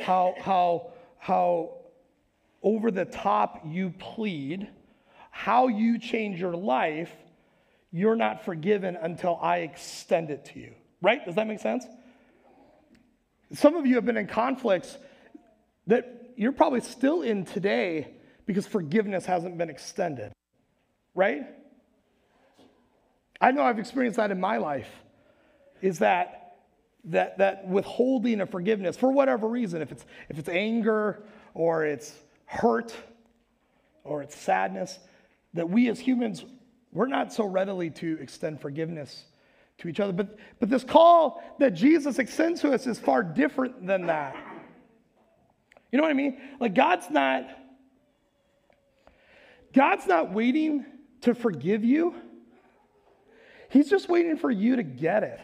how, 0.00 0.34
how, 0.40 0.90
how 1.18 1.74
over 2.64 2.90
the 2.90 3.04
top 3.04 3.62
you 3.64 3.90
plead 3.90 4.66
how 5.38 5.68
you 5.68 6.00
change 6.00 6.40
your 6.40 6.56
life, 6.56 7.12
you're 7.92 8.16
not 8.16 8.44
forgiven 8.44 8.98
until 9.00 9.38
I 9.40 9.58
extend 9.58 10.30
it 10.30 10.46
to 10.46 10.58
you. 10.58 10.72
Right? 11.00 11.24
Does 11.24 11.36
that 11.36 11.46
make 11.46 11.60
sense? 11.60 11.86
Some 13.52 13.76
of 13.76 13.86
you 13.86 13.94
have 13.94 14.04
been 14.04 14.16
in 14.16 14.26
conflicts 14.26 14.98
that 15.86 16.32
you're 16.36 16.50
probably 16.50 16.80
still 16.80 17.22
in 17.22 17.44
today 17.44 18.08
because 18.46 18.66
forgiveness 18.66 19.26
hasn't 19.26 19.56
been 19.56 19.70
extended. 19.70 20.32
Right? 21.14 21.46
I 23.40 23.52
know 23.52 23.62
I've 23.62 23.78
experienced 23.78 24.16
that 24.16 24.32
in 24.32 24.40
my 24.40 24.56
life. 24.56 24.90
Is 25.80 26.00
that 26.00 26.56
that 27.04 27.38
that 27.38 27.68
withholding 27.68 28.40
of 28.40 28.50
forgiveness 28.50 28.96
for 28.96 29.12
whatever 29.12 29.46
reason, 29.46 29.82
if 29.82 29.92
it's 29.92 30.04
if 30.28 30.36
it's 30.36 30.48
anger 30.48 31.22
or 31.54 31.86
it's 31.86 32.12
hurt 32.44 32.92
or 34.02 34.20
it's 34.20 34.36
sadness, 34.36 34.98
that 35.54 35.68
we 35.68 35.88
as 35.88 35.98
humans, 35.98 36.44
we're 36.92 37.06
not 37.06 37.32
so 37.32 37.44
readily 37.44 37.90
to 37.90 38.18
extend 38.20 38.60
forgiveness 38.60 39.24
to 39.78 39.88
each 39.88 40.00
other. 40.00 40.12
But, 40.12 40.36
but 40.60 40.68
this 40.68 40.84
call 40.84 41.42
that 41.58 41.74
Jesus 41.74 42.18
extends 42.18 42.60
to 42.62 42.72
us 42.72 42.86
is 42.86 42.98
far 42.98 43.22
different 43.22 43.86
than 43.86 44.06
that. 44.06 44.36
You 45.90 45.96
know 45.96 46.02
what 46.02 46.10
I 46.10 46.14
mean? 46.14 46.38
Like 46.60 46.74
God's 46.74 47.08
not 47.10 47.46
God's 49.72 50.06
not 50.06 50.32
waiting 50.32 50.84
to 51.22 51.34
forgive 51.34 51.84
you. 51.84 52.14
He's 53.70 53.90
just 53.90 54.08
waiting 54.08 54.36
for 54.36 54.50
you 54.50 54.76
to 54.76 54.82
get 54.82 55.22
it. 55.22 55.40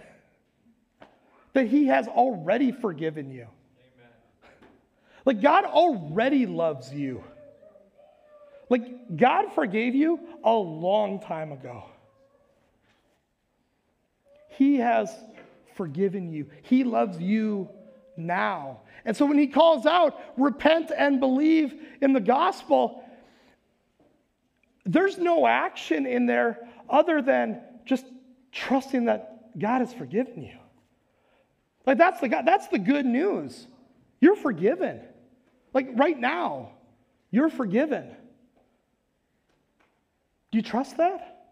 That 1.53 1.67
he 1.67 1.87
has 1.87 2.09
already 2.09 2.73
forgiven 2.73 3.31
you. 3.31 3.47
Amen. 3.47 4.11
Like 5.25 5.43
God 5.43 5.65
already 5.65 6.47
loves 6.47 6.93
you. 6.93 7.23
Like, 8.69 9.17
God 9.17 9.53
forgave 9.53 9.95
you 9.95 10.19
a 10.43 10.53
long 10.53 11.21
time 11.21 11.53
ago. 11.53 11.85
He 14.51 14.77
has 14.79 15.11
forgiven 15.77 16.33
you, 16.33 16.47
He 16.63 16.85
loves 16.85 17.21
you 17.21 17.69
now. 18.17 18.81
And 19.05 19.17
so 19.17 19.27
when 19.27 19.39
He 19.39 19.49
calls 19.49 19.87
out, 19.87 20.19
repent 20.37 20.93
and 20.97 21.21
believe 21.21 21.75
in 22.01 22.13
the 22.13 22.21
gospel, 22.21 23.05
there's 24.87 25.19
no 25.19 25.47
action 25.47 26.07
in 26.07 26.27
there 26.27 26.69
other 26.89 27.23
than 27.23 27.61
just 27.85 28.07
trusting 28.53 29.07
that 29.07 29.59
God 29.59 29.81
has 29.81 29.93
forgiven 29.93 30.43
you. 30.43 30.57
Like 31.87 31.99
that's 31.99 32.21
the 32.21 32.29
that's 32.29 32.69
the 32.69 32.79
good 32.79 33.07
news. 33.07 33.67
You're 34.21 34.37
forgiven. 34.37 35.01
Like 35.73 35.89
right 35.95 36.19
now, 36.19 36.71
you're 37.31 37.51
forgiven. 37.51 38.15
Do 40.55 40.59
you 40.59 40.63
trust 40.63 40.99
that? 40.99 41.49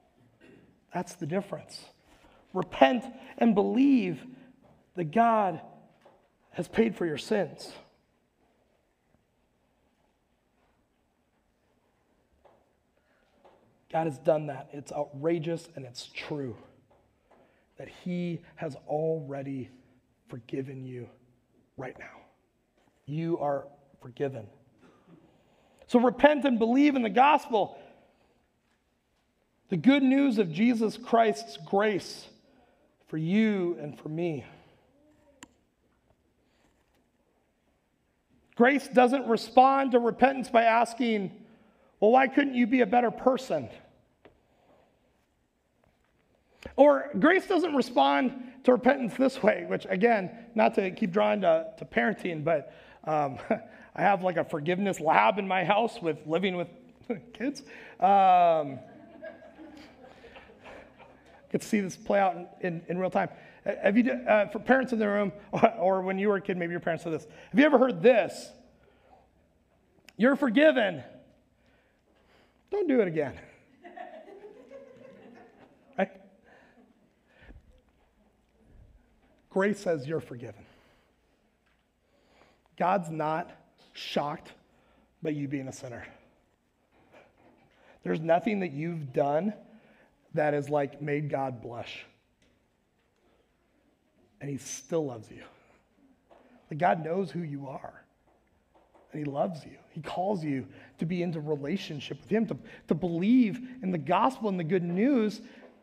That's 0.94 1.14
the 1.14 1.26
difference. 1.26 1.86
Repent 2.52 3.04
and 3.36 3.52
believe 3.52 4.24
that 4.94 5.10
God 5.10 5.60
has 6.52 6.68
paid 6.68 6.94
for 6.94 7.04
your 7.04 7.18
sins. 7.18 7.72
God 13.90 14.06
has 14.06 14.18
done 14.18 14.46
that. 14.46 14.68
It's 14.72 14.92
outrageous 14.92 15.68
and 15.74 15.84
it's 15.84 16.06
true 16.06 16.56
that 17.78 17.88
He 18.04 18.42
has 18.54 18.76
already 18.86 19.68
forgiven 20.28 20.84
you 20.84 21.08
right 21.76 21.98
now. 21.98 22.20
You 23.06 23.40
are 23.40 23.66
forgiven. 24.00 24.46
So 25.88 25.98
repent 25.98 26.44
and 26.44 26.56
believe 26.56 26.94
in 26.94 27.02
the 27.02 27.10
gospel. 27.10 27.81
The 29.72 29.78
good 29.78 30.02
news 30.02 30.36
of 30.36 30.52
Jesus 30.52 30.98
Christ's 30.98 31.56
grace 31.56 32.26
for 33.08 33.16
you 33.16 33.74
and 33.80 33.98
for 33.98 34.10
me. 34.10 34.44
Grace 38.54 38.86
doesn't 38.86 39.26
respond 39.28 39.92
to 39.92 39.98
repentance 39.98 40.50
by 40.50 40.64
asking, 40.64 41.32
well, 42.00 42.10
why 42.10 42.28
couldn't 42.28 42.54
you 42.54 42.66
be 42.66 42.82
a 42.82 42.86
better 42.86 43.10
person? 43.10 43.70
Or 46.76 47.08
grace 47.18 47.46
doesn't 47.46 47.74
respond 47.74 48.34
to 48.64 48.72
repentance 48.72 49.14
this 49.14 49.42
way, 49.42 49.64
which, 49.66 49.86
again, 49.88 50.32
not 50.54 50.74
to 50.74 50.90
keep 50.90 51.12
drawing 51.12 51.40
to, 51.40 51.68
to 51.78 51.86
parenting, 51.86 52.44
but 52.44 52.74
um, 53.04 53.38
I 53.96 54.02
have 54.02 54.22
like 54.22 54.36
a 54.36 54.44
forgiveness 54.44 55.00
lab 55.00 55.38
in 55.38 55.48
my 55.48 55.64
house 55.64 55.98
with 56.02 56.18
living 56.26 56.58
with 56.58 56.68
kids. 57.32 57.62
Um, 58.00 58.78
get 61.52 61.60
to 61.60 61.66
see 61.66 61.80
this 61.80 61.96
play 61.96 62.18
out 62.18 62.34
in, 62.34 62.46
in, 62.60 62.82
in 62.88 62.98
real 62.98 63.10
time. 63.10 63.28
Have 63.64 63.96
you, 63.96 64.10
uh, 64.10 64.48
for 64.48 64.58
parents 64.58 64.92
in 64.92 64.98
the 64.98 65.06
room, 65.06 65.32
or, 65.52 65.74
or 65.78 66.02
when 66.02 66.18
you 66.18 66.28
were 66.28 66.36
a 66.36 66.40
kid, 66.40 66.56
maybe 66.56 66.72
your 66.72 66.80
parents 66.80 67.04
said 67.04 67.12
this. 67.12 67.26
Have 67.50 67.60
you 67.60 67.64
ever 67.64 67.78
heard 67.78 68.02
this? 68.02 68.50
You're 70.16 70.36
forgiven. 70.36 71.02
Don't 72.70 72.88
do 72.88 73.00
it 73.00 73.08
again. 73.08 73.34
right? 75.98 76.10
Grace 79.50 79.78
says 79.78 80.06
you're 80.06 80.20
forgiven. 80.20 80.64
God's 82.78 83.10
not 83.10 83.50
shocked 83.92 84.52
by 85.22 85.30
you 85.30 85.46
being 85.46 85.68
a 85.68 85.72
sinner. 85.72 86.04
There's 88.02 88.20
nothing 88.20 88.60
that 88.60 88.72
you've 88.72 89.12
done 89.12 89.52
that 90.34 90.54
has 90.54 90.68
like 90.68 91.02
made 91.02 91.30
God 91.30 91.62
blush. 91.62 92.04
And 94.40 94.50
he 94.50 94.56
still 94.56 95.06
loves 95.06 95.30
you. 95.30 95.42
Like 96.70 96.78
God 96.78 97.04
knows 97.04 97.30
who 97.30 97.40
you 97.40 97.68
are. 97.68 98.02
And 99.12 99.24
he 99.24 99.30
loves 99.30 99.64
you. 99.64 99.76
He 99.90 100.00
calls 100.00 100.42
you 100.42 100.66
to 100.98 101.06
be 101.06 101.22
into 101.22 101.40
relationship 101.40 102.20
with 102.20 102.30
him, 102.30 102.46
to, 102.46 102.56
to 102.88 102.94
believe 102.94 103.60
in 103.82 103.92
the 103.92 103.98
gospel 103.98 104.48
and 104.48 104.58
the 104.58 104.64
good 104.64 104.82
news 104.82 105.40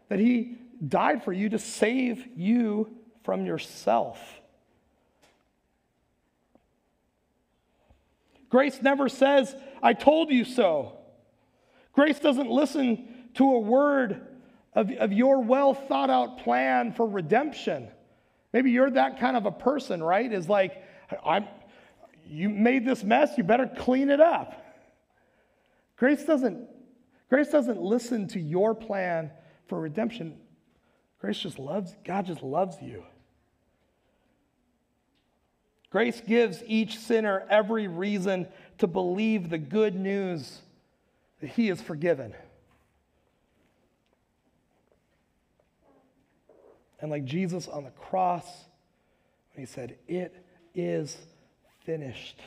that 0.09 0.19
he 0.19 0.57
died 0.85 1.23
for 1.23 1.31
you 1.31 1.49
to 1.49 1.59
save 1.59 2.25
you 2.35 2.89
from 3.23 3.45
yourself. 3.45 4.19
Grace 8.49 8.81
never 8.81 9.07
says, 9.07 9.55
I 9.83 9.93
told 9.93 10.31
you 10.31 10.43
so. 10.43 10.97
Grace 11.93 12.19
doesn't 12.19 12.49
listen 12.49 13.07
to 13.35 13.43
a 13.43 13.59
word 13.59 14.25
of, 14.79 14.91
of 14.91 15.11
your 15.11 15.41
well 15.41 15.73
thought 15.73 16.09
out 16.09 16.39
plan 16.39 16.93
for 16.93 17.05
redemption. 17.05 17.89
Maybe 18.53 18.71
you're 18.71 18.89
that 18.91 19.19
kind 19.19 19.35
of 19.35 19.45
a 19.45 19.51
person, 19.51 20.01
right? 20.01 20.31
Is 20.31 20.47
like, 20.47 20.81
I'm, 21.25 21.47
you 22.25 22.49
made 22.49 22.85
this 22.85 23.03
mess, 23.03 23.37
you 23.37 23.43
better 23.43 23.67
clean 23.67 24.09
it 24.09 24.21
up. 24.21 24.55
Grace 25.97 26.23
doesn't, 26.23 26.65
grace 27.29 27.49
doesn't 27.49 27.81
listen 27.81 28.29
to 28.29 28.39
your 28.39 28.73
plan 28.73 29.31
for 29.67 29.81
redemption. 29.81 30.37
Grace 31.19 31.39
just 31.39 31.59
loves, 31.59 31.93
God 32.05 32.25
just 32.25 32.41
loves 32.41 32.77
you. 32.81 33.03
Grace 35.89 36.21
gives 36.25 36.63
each 36.65 36.97
sinner 36.97 37.45
every 37.49 37.87
reason 37.87 38.47
to 38.77 38.87
believe 38.87 39.49
the 39.49 39.57
good 39.57 39.95
news 39.95 40.59
that 41.41 41.49
he 41.49 41.67
is 41.67 41.81
forgiven. 41.81 42.33
And 47.01 47.09
like 47.09 47.25
Jesus 47.25 47.67
on 47.67 47.83
the 47.83 47.91
cross, 47.91 48.45
when 49.53 49.65
he 49.65 49.71
said, 49.71 49.97
It 50.07 50.35
is 50.75 51.17
finished. 51.85 52.39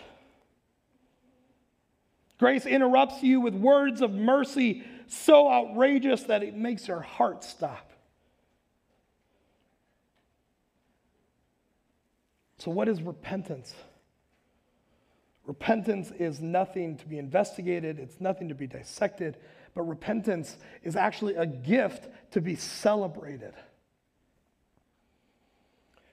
Grace 2.39 2.67
interrupts 2.67 3.23
you 3.23 3.41
with 3.41 3.55
words 3.55 4.01
of 4.01 4.11
mercy 4.11 4.83
so 5.07 5.51
outrageous 5.51 6.25
that 6.25 6.43
it 6.43 6.57
makes 6.57 6.89
your 6.89 7.01
heart 7.01 7.45
stop. 7.45 7.93
So, 12.59 12.71
what 12.71 12.89
is 12.89 13.03
repentance? 13.03 13.75
Repentance 15.47 16.13
is 16.19 16.41
nothing 16.41 16.97
to 16.99 17.07
be 17.07 17.19
investigated, 17.19 17.99
it's 17.99 18.21
nothing 18.21 18.49
to 18.49 18.55
be 18.55 18.67
dissected, 18.67 19.37
but 19.75 19.83
repentance 19.83 20.57
is 20.83 20.95
actually 20.95 21.35
a 21.35 21.47
gift 21.47 22.09
to 22.33 22.41
be 22.41 22.55
celebrated. 22.55 23.55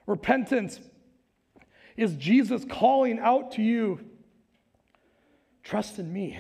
Repentance 0.10 0.80
is 1.95 2.15
Jesus 2.15 2.65
calling 2.67 3.19
out 3.19 3.52
to 3.52 3.62
you 3.62 4.00
trust 5.62 6.00
in 6.00 6.12
me. 6.12 6.39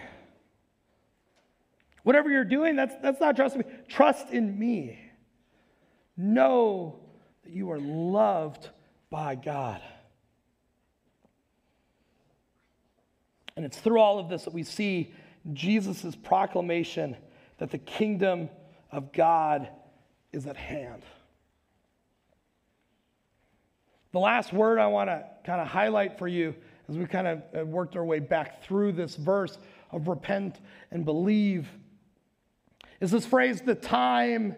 Whatever 2.01 2.31
you're 2.31 2.43
doing, 2.45 2.75
that's, 2.75 2.95
that's 3.03 3.21
not 3.21 3.35
trust 3.35 3.57
in 3.57 3.61
me. 3.61 3.67
Trust 3.87 4.31
in 4.31 4.57
me. 4.57 4.99
Know 6.17 6.99
that 7.43 7.53
you 7.53 7.69
are 7.69 7.79
loved 7.79 8.69
by 9.11 9.35
God. 9.35 9.83
And 13.55 13.63
it's 13.63 13.77
through 13.77 13.99
all 13.99 14.17
of 14.17 14.29
this 14.29 14.45
that 14.45 14.53
we 14.55 14.63
see 14.63 15.13
Jesus' 15.53 16.15
proclamation 16.15 17.15
that 17.59 17.69
the 17.69 17.77
kingdom 17.77 18.49
of 18.91 19.13
God 19.13 19.69
is 20.33 20.47
at 20.47 20.57
hand. 20.57 21.03
The 24.11 24.19
last 24.19 24.53
word 24.53 24.79
I 24.79 24.87
want 24.87 25.09
to 25.09 25.23
kind 25.43 25.61
of 25.61 25.67
highlight 25.67 26.17
for 26.17 26.27
you 26.27 26.55
as 26.87 26.97
we 26.97 27.05
kind 27.05 27.27
of 27.27 27.43
uh, 27.55 27.65
worked 27.65 27.95
our 27.95 28.03
way 28.03 28.19
back 28.19 28.63
through 28.63 28.93
this 28.93 29.15
verse 29.15 29.57
of 29.91 30.07
repent 30.07 30.59
and 30.91 31.05
believe 31.05 31.67
is 32.99 33.11
this 33.11 33.25
phrase, 33.25 33.61
the 33.61 33.75
time 33.75 34.55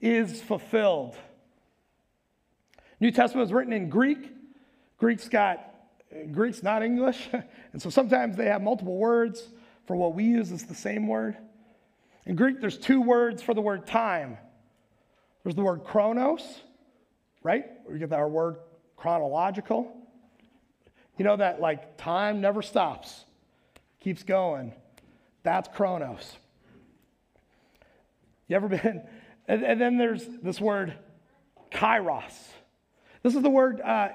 is 0.00 0.40
fulfilled. 0.40 1.16
New 3.00 3.10
Testament 3.10 3.46
was 3.46 3.52
written 3.52 3.72
in 3.72 3.88
Greek. 3.88 4.32
Greek's 4.98 5.28
got 5.28 5.66
Greek's 6.32 6.62
not 6.62 6.82
English, 6.82 7.28
and 7.72 7.80
so 7.80 7.88
sometimes 7.88 8.36
they 8.36 8.46
have 8.46 8.62
multiple 8.62 8.96
words 8.96 9.48
for 9.86 9.94
what 9.94 10.14
we 10.14 10.24
use 10.24 10.50
is 10.50 10.64
the 10.64 10.74
same 10.74 11.06
word. 11.06 11.36
In 12.26 12.34
Greek, 12.34 12.60
there's 12.60 12.78
two 12.78 13.00
words 13.00 13.42
for 13.42 13.54
the 13.54 13.60
word 13.60 13.86
time. 13.86 14.36
There's 15.42 15.54
the 15.54 15.62
word 15.62 15.84
chronos, 15.84 16.42
right? 17.42 17.64
We 17.88 17.98
get 17.98 18.12
our 18.12 18.28
word 18.28 18.56
chronological. 19.00 19.96
You 21.18 21.24
know 21.24 21.36
that 21.36 21.60
like 21.60 21.96
time 21.96 22.40
never 22.40 22.62
stops, 22.62 23.24
keeps 24.00 24.22
going. 24.22 24.72
That's 25.42 25.68
chronos. 25.74 26.36
You 28.48 28.56
ever 28.56 28.68
been? 28.68 29.02
And, 29.48 29.64
and 29.64 29.80
then 29.80 29.98
there's 29.98 30.24
this 30.44 30.60
word 30.60 30.94
kairos. 31.72 32.30
This 33.24 33.34
is 33.34 33.42
the 33.42 33.50
word 33.50 33.80
uh, 33.80 34.10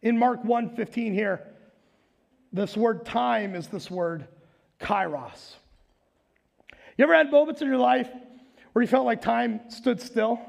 in 0.00 0.16
Mark 0.16 0.44
1:15 0.44 1.12
here, 1.12 1.46
this 2.52 2.76
word 2.76 3.04
time 3.04 3.54
is 3.54 3.66
this 3.66 3.90
word 3.90 4.28
kairos. 4.80 5.54
You 6.96 7.04
ever 7.04 7.14
had 7.14 7.30
moments 7.30 7.62
in 7.62 7.68
your 7.68 7.78
life 7.78 8.08
where 8.72 8.82
you 8.82 8.86
felt 8.86 9.06
like 9.06 9.22
time 9.22 9.60
stood 9.70 10.00
still? 10.00 10.40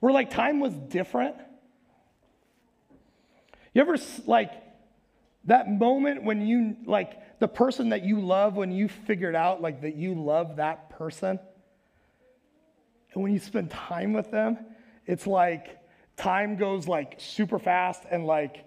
Where 0.00 0.12
like 0.12 0.30
time 0.30 0.60
was 0.60 0.72
different? 0.74 1.36
You 3.76 3.82
ever 3.82 3.98
like 4.24 4.52
that 5.44 5.70
moment 5.70 6.22
when 6.22 6.46
you 6.46 6.78
like 6.86 7.38
the 7.40 7.46
person 7.46 7.90
that 7.90 8.02
you 8.02 8.22
love 8.22 8.56
when 8.56 8.72
you 8.72 8.88
figured 8.88 9.34
out 9.34 9.60
like 9.60 9.82
that 9.82 9.96
you 9.96 10.14
love 10.14 10.56
that 10.56 10.88
person? 10.88 11.38
And 13.12 13.22
when 13.22 13.34
you 13.34 13.38
spend 13.38 13.70
time 13.70 14.14
with 14.14 14.30
them, 14.30 14.56
it's 15.04 15.26
like 15.26 15.78
time 16.16 16.56
goes 16.56 16.88
like 16.88 17.16
super 17.18 17.58
fast 17.58 18.04
and 18.10 18.26
like 18.26 18.64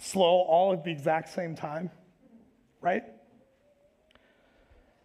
slow 0.00 0.40
all 0.40 0.72
at 0.72 0.82
the 0.82 0.90
exact 0.90 1.28
same 1.28 1.54
time, 1.54 1.88
right? 2.80 3.04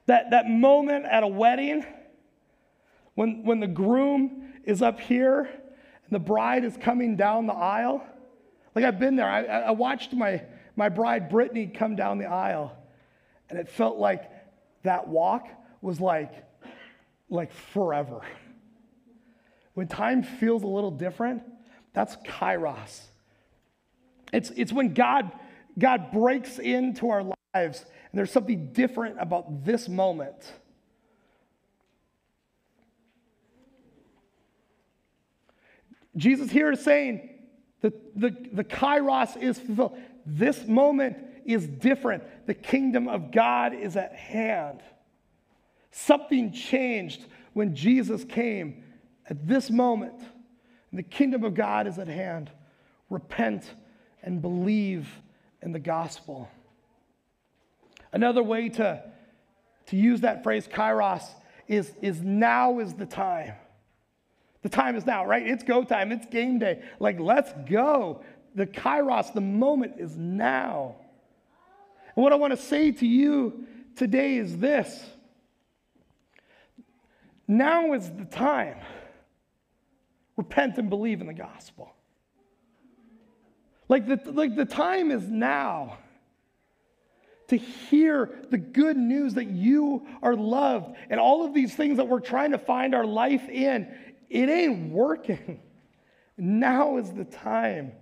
That, 0.08 0.31
that 0.31 0.49
moment 0.49 1.05
at 1.05 1.21
a 1.21 1.27
wedding 1.27 1.86
when, 3.13 3.43
when 3.43 3.60
the 3.60 3.67
groom 3.67 4.53
is 4.63 4.81
up 4.81 4.99
here 4.99 5.41
and 5.41 6.10
the 6.10 6.17
bride 6.17 6.65
is 6.65 6.75
coming 6.77 7.15
down 7.15 7.45
the 7.45 7.53
aisle. 7.53 8.03
Like 8.75 8.83
I've 8.83 8.99
been 8.99 9.15
there. 9.15 9.29
I, 9.29 9.43
I 9.43 9.71
watched 9.71 10.13
my, 10.13 10.43
my 10.75 10.89
bride 10.89 11.29
Brittany 11.29 11.65
come 11.67 11.95
down 11.95 12.17
the 12.17 12.25
aisle, 12.25 12.77
and 13.49 13.57
it 13.57 13.69
felt 13.69 13.97
like 13.97 14.29
that 14.83 15.07
walk 15.07 15.47
was 15.81 15.99
like, 16.01 16.33
like 17.29 17.51
forever. 17.53 18.21
when 19.75 19.88
time 19.88 20.23
feels 20.23 20.63
a 20.63 20.67
little 20.67 20.91
different, 20.91 21.43
that's 21.93 22.15
kairos. 22.17 23.01
It's, 24.33 24.51
it's 24.51 24.73
when 24.73 24.93
God, 24.93 25.31
God 25.77 26.11
breaks 26.11 26.59
into 26.59 27.09
our 27.09 27.23
lives 27.23 27.85
and 28.11 28.19
there's 28.19 28.31
something 28.31 28.73
different 28.73 29.17
about 29.19 29.63
this 29.63 29.88
moment. 29.88 30.53
Jesus 36.17 36.49
here 36.49 36.71
is 36.71 36.81
saying 36.81 37.29
that 37.81 38.19
the, 38.19 38.35
the 38.51 38.63
kairos 38.63 39.41
is 39.41 39.59
fulfilled. 39.59 39.97
This 40.25 40.65
moment 40.65 41.17
is 41.45 41.67
different. 41.67 42.23
The 42.47 42.53
kingdom 42.53 43.07
of 43.07 43.31
God 43.31 43.73
is 43.73 43.95
at 43.95 44.13
hand. 44.13 44.81
Something 45.91 46.51
changed 46.51 47.25
when 47.53 47.75
Jesus 47.75 48.23
came 48.23 48.83
at 49.29 49.47
this 49.47 49.69
moment. 49.69 50.19
The 50.91 51.03
kingdom 51.03 51.43
of 51.43 51.53
God 51.53 51.88
is 51.88 51.99
at 51.99 52.07
hand. 52.07 52.49
Repent 53.09 53.63
and 54.23 54.41
believe 54.41 55.07
in 55.61 55.71
the 55.71 55.79
gospel. 55.79 56.49
Another 58.11 58.41
way 58.41 58.69
to, 58.69 59.03
to 59.88 59.95
use 59.95 60.21
that 60.21 60.43
phrase, 60.43 60.67
kairos, 60.67 61.23
is, 61.67 61.93
is 62.01 62.21
now 62.21 62.79
is 62.79 62.93
the 62.93 63.05
time. 63.05 63.53
The 64.65 64.69
time 64.69 64.95
is 64.95 65.06
now, 65.06 65.28
right? 65.28 65.45
It's 65.45 65.63
go 65.63 65.84
time, 65.84 66.12
it's 66.12 66.25
game 66.25 66.58
day. 66.58 66.82
Like, 66.99 67.19
let's 67.19 67.54
go. 67.69 68.23
The 68.56 68.65
kairos, 68.65 69.32
the 69.32 69.39
moment 69.39 69.99
is 69.99 70.17
now. 70.17 70.95
And 72.15 72.23
what 72.23 72.34
I 72.34 72.36
want 72.36 72.49
to 72.49 72.58
say 72.58 72.91
to 72.91 73.06
you 73.06 73.67
today 73.95 74.38
is 74.38 74.58
this 74.58 75.06
now 77.47 77.93
is 77.93 78.10
the 78.10 78.25
time. 78.25 78.80
Repent 80.36 80.80
and 80.80 80.89
believe 80.89 81.21
in 81.21 81.28
the 81.28 81.34
gospel. 81.36 81.93
Like 83.88 84.08
the, 84.08 84.19
like 84.32 84.56
the 84.56 84.65
time 84.65 85.12
is 85.12 85.30
now 85.30 85.99
to 87.49 87.56
hear 87.56 88.32
the 88.49 88.58
good 88.58 88.97
news 88.97 89.36
that 89.36 89.45
you 89.45 90.08
are 90.23 90.36
loved 90.36 90.95
and 91.12 91.19
all 91.19 91.45
of 91.45 91.54
these 91.54 91.75
things 91.75 91.97
that 91.97 92.08
we're 92.08 92.19
trying 92.19 92.49
to 92.49 92.58
find 92.58 92.95
our 92.95 93.06
life 93.06 93.47
in. 93.47 93.95
It 94.29 94.49
ain't 94.49 94.91
working. 94.91 95.61
Now 96.38 96.97
is 96.97 97.13
the 97.13 97.23
time 97.23 97.93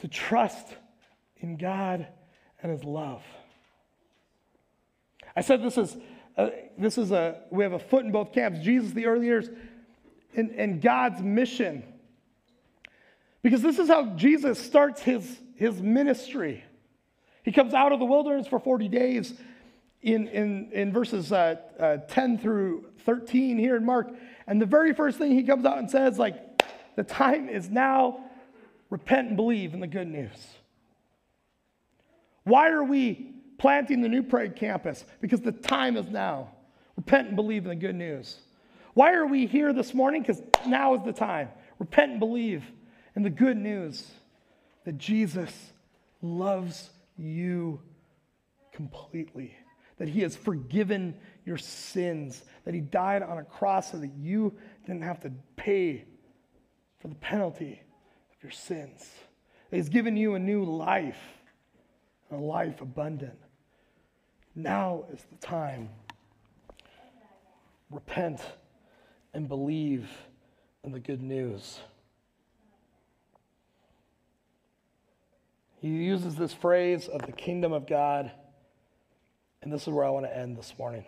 to 0.00 0.08
trust 0.08 0.66
in 1.36 1.56
God 1.56 2.08
and 2.60 2.72
His 2.72 2.82
love. 2.82 3.22
I 5.36 5.42
said 5.42 5.62
this 5.62 5.78
is 5.78 5.96
a, 6.36 6.50
this 6.76 6.98
is 6.98 7.12
a 7.12 7.42
we 7.52 7.62
have 7.62 7.72
a 7.72 7.78
foot 7.78 8.04
in 8.04 8.10
both 8.10 8.32
camps. 8.32 8.58
Jesus, 8.58 8.90
the 8.90 9.06
early 9.06 9.26
years, 9.26 9.48
and, 10.34 10.50
and 10.50 10.82
God's 10.82 11.22
mission. 11.22 11.84
Because 13.42 13.62
this 13.62 13.78
is 13.78 13.88
how 13.88 14.06
Jesus 14.16 14.58
starts 14.58 15.02
his, 15.02 15.38
his 15.56 15.80
ministry. 15.80 16.64
He 17.42 17.52
comes 17.52 17.74
out 17.74 17.92
of 17.92 17.98
the 17.98 18.06
wilderness 18.06 18.46
for 18.46 18.58
40 18.58 18.88
days 18.88 19.34
in, 20.04 20.28
in, 20.28 20.70
in 20.72 20.92
verses 20.92 21.32
uh, 21.32 21.56
uh, 21.80 21.96
10 21.96 22.38
through 22.38 22.84
13 23.06 23.58
here 23.58 23.74
in 23.74 23.84
Mark. 23.84 24.10
And 24.46 24.60
the 24.60 24.66
very 24.66 24.92
first 24.92 25.18
thing 25.18 25.32
he 25.32 25.42
comes 25.42 25.64
out 25.64 25.78
and 25.78 25.90
says, 25.90 26.18
like, 26.18 26.62
the 26.94 27.02
time 27.02 27.48
is 27.48 27.70
now, 27.70 28.22
repent 28.90 29.28
and 29.28 29.36
believe 29.36 29.72
in 29.72 29.80
the 29.80 29.86
good 29.86 30.06
news. 30.06 30.36
Why 32.44 32.68
are 32.70 32.84
we 32.84 33.32
planting 33.56 34.02
the 34.02 34.08
New 34.08 34.22
Prague 34.22 34.54
campus? 34.54 35.06
Because 35.22 35.40
the 35.40 35.52
time 35.52 35.96
is 35.96 36.08
now. 36.08 36.50
Repent 36.96 37.28
and 37.28 37.36
believe 37.36 37.64
in 37.64 37.70
the 37.70 37.74
good 37.74 37.96
news. 37.96 38.36
Why 38.92 39.14
are 39.14 39.26
we 39.26 39.46
here 39.46 39.72
this 39.72 39.94
morning? 39.94 40.20
Because 40.20 40.42
now 40.66 40.94
is 40.94 41.02
the 41.04 41.12
time. 41.12 41.48
Repent 41.78 42.12
and 42.12 42.20
believe 42.20 42.62
in 43.16 43.22
the 43.22 43.30
good 43.30 43.56
news 43.56 44.06
that 44.84 44.98
Jesus 44.98 45.72
loves 46.20 46.90
you 47.16 47.80
completely, 48.72 49.56
that 49.98 50.08
he 50.08 50.20
has 50.20 50.36
forgiven 50.36 51.14
your 51.44 51.58
sins, 51.58 52.42
that 52.64 52.74
he 52.74 52.80
died 52.80 53.22
on 53.22 53.38
a 53.38 53.44
cross 53.44 53.92
so 53.92 53.98
that 53.98 54.12
you 54.18 54.52
didn't 54.86 55.02
have 55.02 55.20
to 55.20 55.32
pay 55.56 56.04
for 56.98 57.08
the 57.08 57.14
penalty 57.16 57.80
of 58.34 58.42
your 58.42 58.52
sins. 58.52 59.08
That 59.70 59.76
he's 59.76 59.88
given 59.88 60.16
you 60.16 60.34
a 60.34 60.38
new 60.38 60.64
life, 60.64 61.20
a 62.30 62.36
life 62.36 62.80
abundant. 62.80 63.38
Now 64.54 65.04
is 65.12 65.24
the 65.30 65.36
time. 65.36 65.90
Repent 67.90 68.40
and 69.32 69.48
believe 69.48 70.08
in 70.82 70.92
the 70.92 71.00
good 71.00 71.22
news. 71.22 71.80
He 75.80 75.88
uses 75.88 76.34
this 76.34 76.54
phrase 76.54 77.08
of 77.08 77.22
the 77.26 77.32
kingdom 77.32 77.72
of 77.72 77.86
God, 77.86 78.30
and 79.64 79.72
this 79.72 79.82
is 79.82 79.88
where 79.88 80.04
I 80.04 80.10
want 80.10 80.26
to 80.26 80.36
end 80.36 80.58
this 80.58 80.74
morning. 80.78 81.06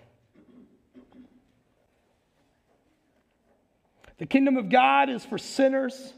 The 4.16 4.24
kingdom 4.24 4.56
of 4.56 4.70
God 4.70 5.10
is 5.10 5.26
for 5.26 5.36
sinners 5.36 6.14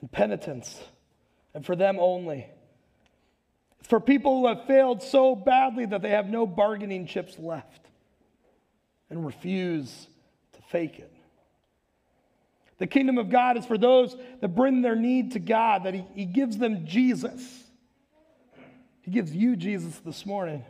and 0.00 0.10
penitents, 0.10 0.80
and 1.52 1.66
for 1.66 1.74
them 1.74 1.98
only. 1.98 2.46
It's 3.80 3.88
for 3.88 3.98
people 3.98 4.38
who 4.38 4.46
have 4.46 4.66
failed 4.68 5.02
so 5.02 5.34
badly 5.34 5.84
that 5.86 6.00
they 6.00 6.10
have 6.10 6.28
no 6.28 6.46
bargaining 6.46 7.06
chips 7.06 7.36
left 7.40 7.88
and 9.10 9.26
refuse 9.26 10.06
to 10.52 10.62
fake 10.70 11.00
it. 11.00 11.12
The 12.78 12.86
kingdom 12.86 13.18
of 13.18 13.30
God 13.30 13.56
is 13.56 13.66
for 13.66 13.76
those 13.76 14.16
that 14.40 14.54
bring 14.54 14.80
their 14.80 14.96
need 14.96 15.32
to 15.32 15.40
God, 15.40 15.84
that 15.84 15.94
He, 15.94 16.04
he 16.14 16.24
gives 16.24 16.56
them 16.56 16.86
Jesus. 16.86 17.64
He 19.00 19.10
gives 19.10 19.34
you 19.34 19.56
Jesus 19.56 19.98
this 19.98 20.24
morning. 20.24 20.64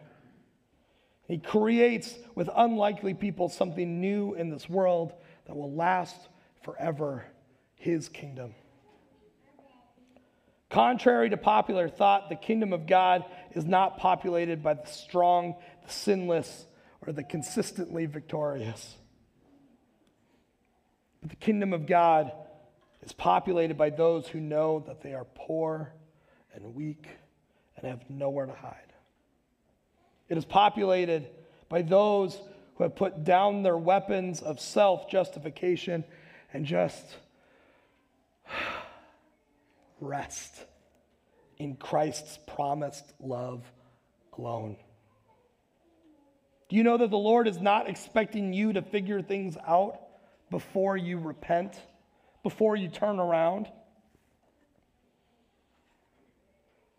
He 1.32 1.38
creates 1.38 2.14
with 2.34 2.50
unlikely 2.54 3.14
people 3.14 3.48
something 3.48 4.02
new 4.02 4.34
in 4.34 4.50
this 4.50 4.68
world 4.68 5.14
that 5.46 5.56
will 5.56 5.72
last 5.72 6.14
forever 6.60 7.24
His 7.74 8.10
kingdom. 8.10 8.54
Contrary 10.68 11.30
to 11.30 11.38
popular 11.38 11.88
thought, 11.88 12.28
the 12.28 12.36
kingdom 12.36 12.74
of 12.74 12.86
God 12.86 13.24
is 13.52 13.64
not 13.64 13.96
populated 13.96 14.62
by 14.62 14.74
the 14.74 14.84
strong, 14.84 15.54
the 15.86 15.90
sinless, 15.90 16.66
or 17.00 17.14
the 17.14 17.24
consistently 17.24 18.04
victorious. 18.04 18.94
But 21.22 21.30
the 21.30 21.36
kingdom 21.36 21.72
of 21.72 21.86
God 21.86 22.30
is 23.00 23.14
populated 23.14 23.78
by 23.78 23.88
those 23.88 24.28
who 24.28 24.38
know 24.38 24.84
that 24.86 25.00
they 25.00 25.14
are 25.14 25.24
poor 25.34 25.94
and 26.52 26.74
weak 26.74 27.08
and 27.78 27.86
have 27.86 28.02
nowhere 28.10 28.44
to 28.44 28.52
hide. 28.52 28.91
It 30.32 30.38
is 30.38 30.46
populated 30.46 31.28
by 31.68 31.82
those 31.82 32.40
who 32.76 32.84
have 32.84 32.96
put 32.96 33.22
down 33.22 33.62
their 33.62 33.76
weapons 33.76 34.40
of 34.40 34.60
self 34.60 35.10
justification 35.10 36.04
and 36.54 36.64
just 36.64 37.04
rest 40.00 40.64
in 41.58 41.76
Christ's 41.76 42.38
promised 42.46 43.04
love 43.20 43.62
alone. 44.38 44.78
Do 46.70 46.76
you 46.76 46.82
know 46.82 46.96
that 46.96 47.10
the 47.10 47.18
Lord 47.18 47.46
is 47.46 47.60
not 47.60 47.90
expecting 47.90 48.54
you 48.54 48.72
to 48.72 48.80
figure 48.80 49.20
things 49.20 49.58
out? 49.68 50.00
before 50.50 50.96
you 50.96 51.18
repent, 51.18 51.74
before 52.42 52.74
you 52.76 52.88
turn 52.88 53.18
around? 53.18 53.68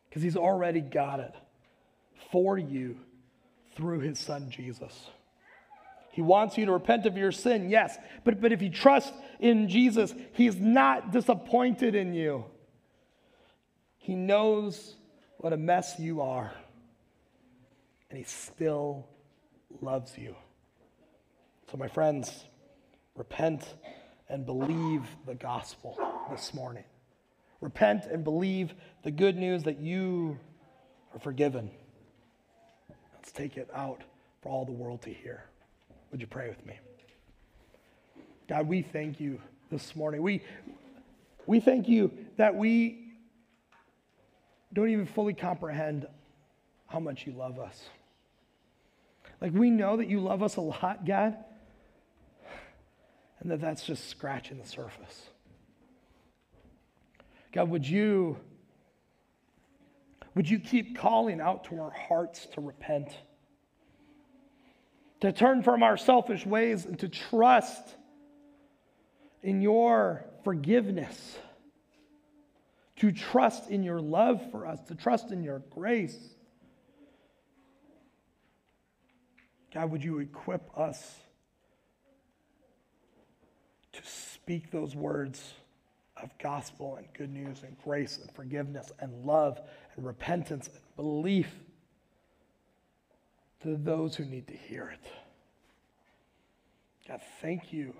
Because 0.09 0.21
he's 0.21 0.37
already 0.37 0.81
got 0.81 1.19
it 1.19 1.33
for 2.31 2.57
you 2.57 2.99
through 3.75 3.99
his 3.99 4.19
son 4.19 4.49
Jesus. 4.49 5.09
He 6.11 6.21
wants 6.21 6.57
you 6.57 6.65
to 6.67 6.71
repent 6.71 7.05
of 7.05 7.17
your 7.17 7.31
sin, 7.31 7.69
yes, 7.69 7.97
but, 8.23 8.39
but 8.39 8.51
if 8.51 8.61
you 8.61 8.69
trust 8.69 9.13
in 9.39 9.67
Jesus, 9.67 10.13
he's 10.33 10.57
not 10.57 11.11
disappointed 11.11 11.95
in 11.95 12.13
you. 12.13 12.45
He 13.97 14.13
knows 14.13 14.95
what 15.37 15.53
a 15.53 15.57
mess 15.57 15.95
you 15.97 16.21
are, 16.21 16.53
and 18.09 18.17
he 18.19 18.25
still 18.25 19.07
loves 19.81 20.15
you. 20.17 20.35
So, 21.71 21.77
my 21.77 21.87
friends, 21.87 22.45
Repent 23.15 23.75
and 24.27 24.45
believe 24.45 25.03
the 25.27 25.35
gospel 25.35 25.99
this 26.31 26.53
morning. 26.53 26.83
Repent 27.61 28.05
and 28.05 28.23
believe 28.23 28.73
the 29.03 29.11
good 29.11 29.37
news 29.37 29.63
that 29.63 29.79
you 29.79 30.39
are 31.13 31.19
forgiven. 31.19 31.69
Let's 33.23 33.31
take 33.31 33.55
it 33.55 33.69
out 33.73 34.01
for 34.41 34.49
all 34.49 34.65
the 34.65 34.73
world 34.73 35.01
to 35.03 35.09
hear. 35.09 35.45
Would 36.11 36.19
you 36.19 36.27
pray 36.27 36.49
with 36.49 36.65
me? 36.65 36.77
God, 38.49 38.67
we 38.67 38.81
thank 38.81 39.21
you 39.21 39.39
this 39.71 39.95
morning. 39.95 40.21
We, 40.21 40.43
we 41.45 41.61
thank 41.61 41.87
you 41.87 42.11
that 42.35 42.53
we 42.53 43.13
don't 44.73 44.89
even 44.89 45.05
fully 45.05 45.33
comprehend 45.33 46.05
how 46.87 46.99
much 46.99 47.25
you 47.25 47.31
love 47.31 47.59
us. 47.59 47.81
Like, 49.39 49.53
we 49.53 49.69
know 49.69 49.95
that 49.95 50.09
you 50.09 50.19
love 50.19 50.43
us 50.43 50.57
a 50.57 50.61
lot, 50.61 51.05
God. 51.05 51.37
and 53.39 53.49
that 53.51 53.61
that's 53.61 53.85
just 53.85 54.09
scratching 54.09 54.57
the 54.57 54.67
surface. 54.67 55.29
God, 57.53 57.69
would 57.69 57.87
you 57.87 58.35
would 60.35 60.49
you 60.49 60.59
keep 60.59 60.97
calling 60.97 61.39
out 61.39 61.65
to 61.65 61.79
our 61.79 61.91
hearts 61.91 62.47
to 62.53 62.61
repent? 62.61 63.09
To 65.21 65.31
turn 65.31 65.63
from 65.63 65.83
our 65.83 65.95
selfish 65.95 66.45
ways 66.45 66.85
and 66.85 66.99
to 66.99 67.07
trust 67.07 67.95
in 69.41 69.61
your 69.61 70.25
forgiveness, 70.43 71.37
to 72.97 73.11
trust 73.11 73.69
in 73.69 73.83
your 73.83 74.01
love 74.01 74.41
for 74.51 74.65
us, 74.65 74.79
to 74.87 74.95
trust 74.95 75.31
in 75.31 75.43
your 75.43 75.59
grace. 75.69 76.17
God, 79.73 79.91
would 79.91 80.03
you 80.03 80.19
equip 80.19 80.77
us 80.77 81.15
to 83.93 84.01
speak 84.03 84.71
those 84.71 84.95
words 84.95 85.53
of 86.21 86.29
gospel 86.37 86.95
and 86.95 87.07
good 87.13 87.31
news 87.31 87.63
and 87.63 87.75
grace 87.83 88.19
and 88.21 88.31
forgiveness 88.31 88.91
and 88.99 89.25
love 89.25 89.59
and 89.95 90.05
repentance 90.05 90.67
and 90.67 90.95
belief 90.95 91.49
to 93.61 93.75
those 93.75 94.15
who 94.15 94.25
need 94.25 94.47
to 94.47 94.53
hear 94.53 94.89
it. 94.89 95.11
God, 97.07 97.21
thank 97.41 97.73
you 97.73 97.93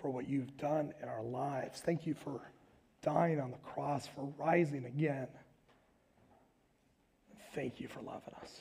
for 0.00 0.10
what 0.10 0.28
you've 0.28 0.56
done 0.58 0.92
in 1.02 1.08
our 1.08 1.22
lives. 1.22 1.80
Thank 1.80 2.06
you 2.06 2.14
for 2.14 2.40
dying 3.02 3.40
on 3.40 3.50
the 3.50 3.58
cross, 3.58 4.06
for 4.06 4.32
rising 4.38 4.84
again. 4.86 5.28
Thank 7.54 7.80
you 7.80 7.88
for 7.88 8.00
loving 8.00 8.34
us. 8.42 8.60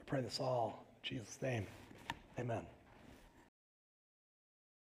I 0.00 0.04
pray 0.06 0.20
this 0.20 0.38
all 0.40 0.86
in 1.02 1.16
Jesus' 1.16 1.38
name. 1.42 1.66
Amen. 2.38 2.75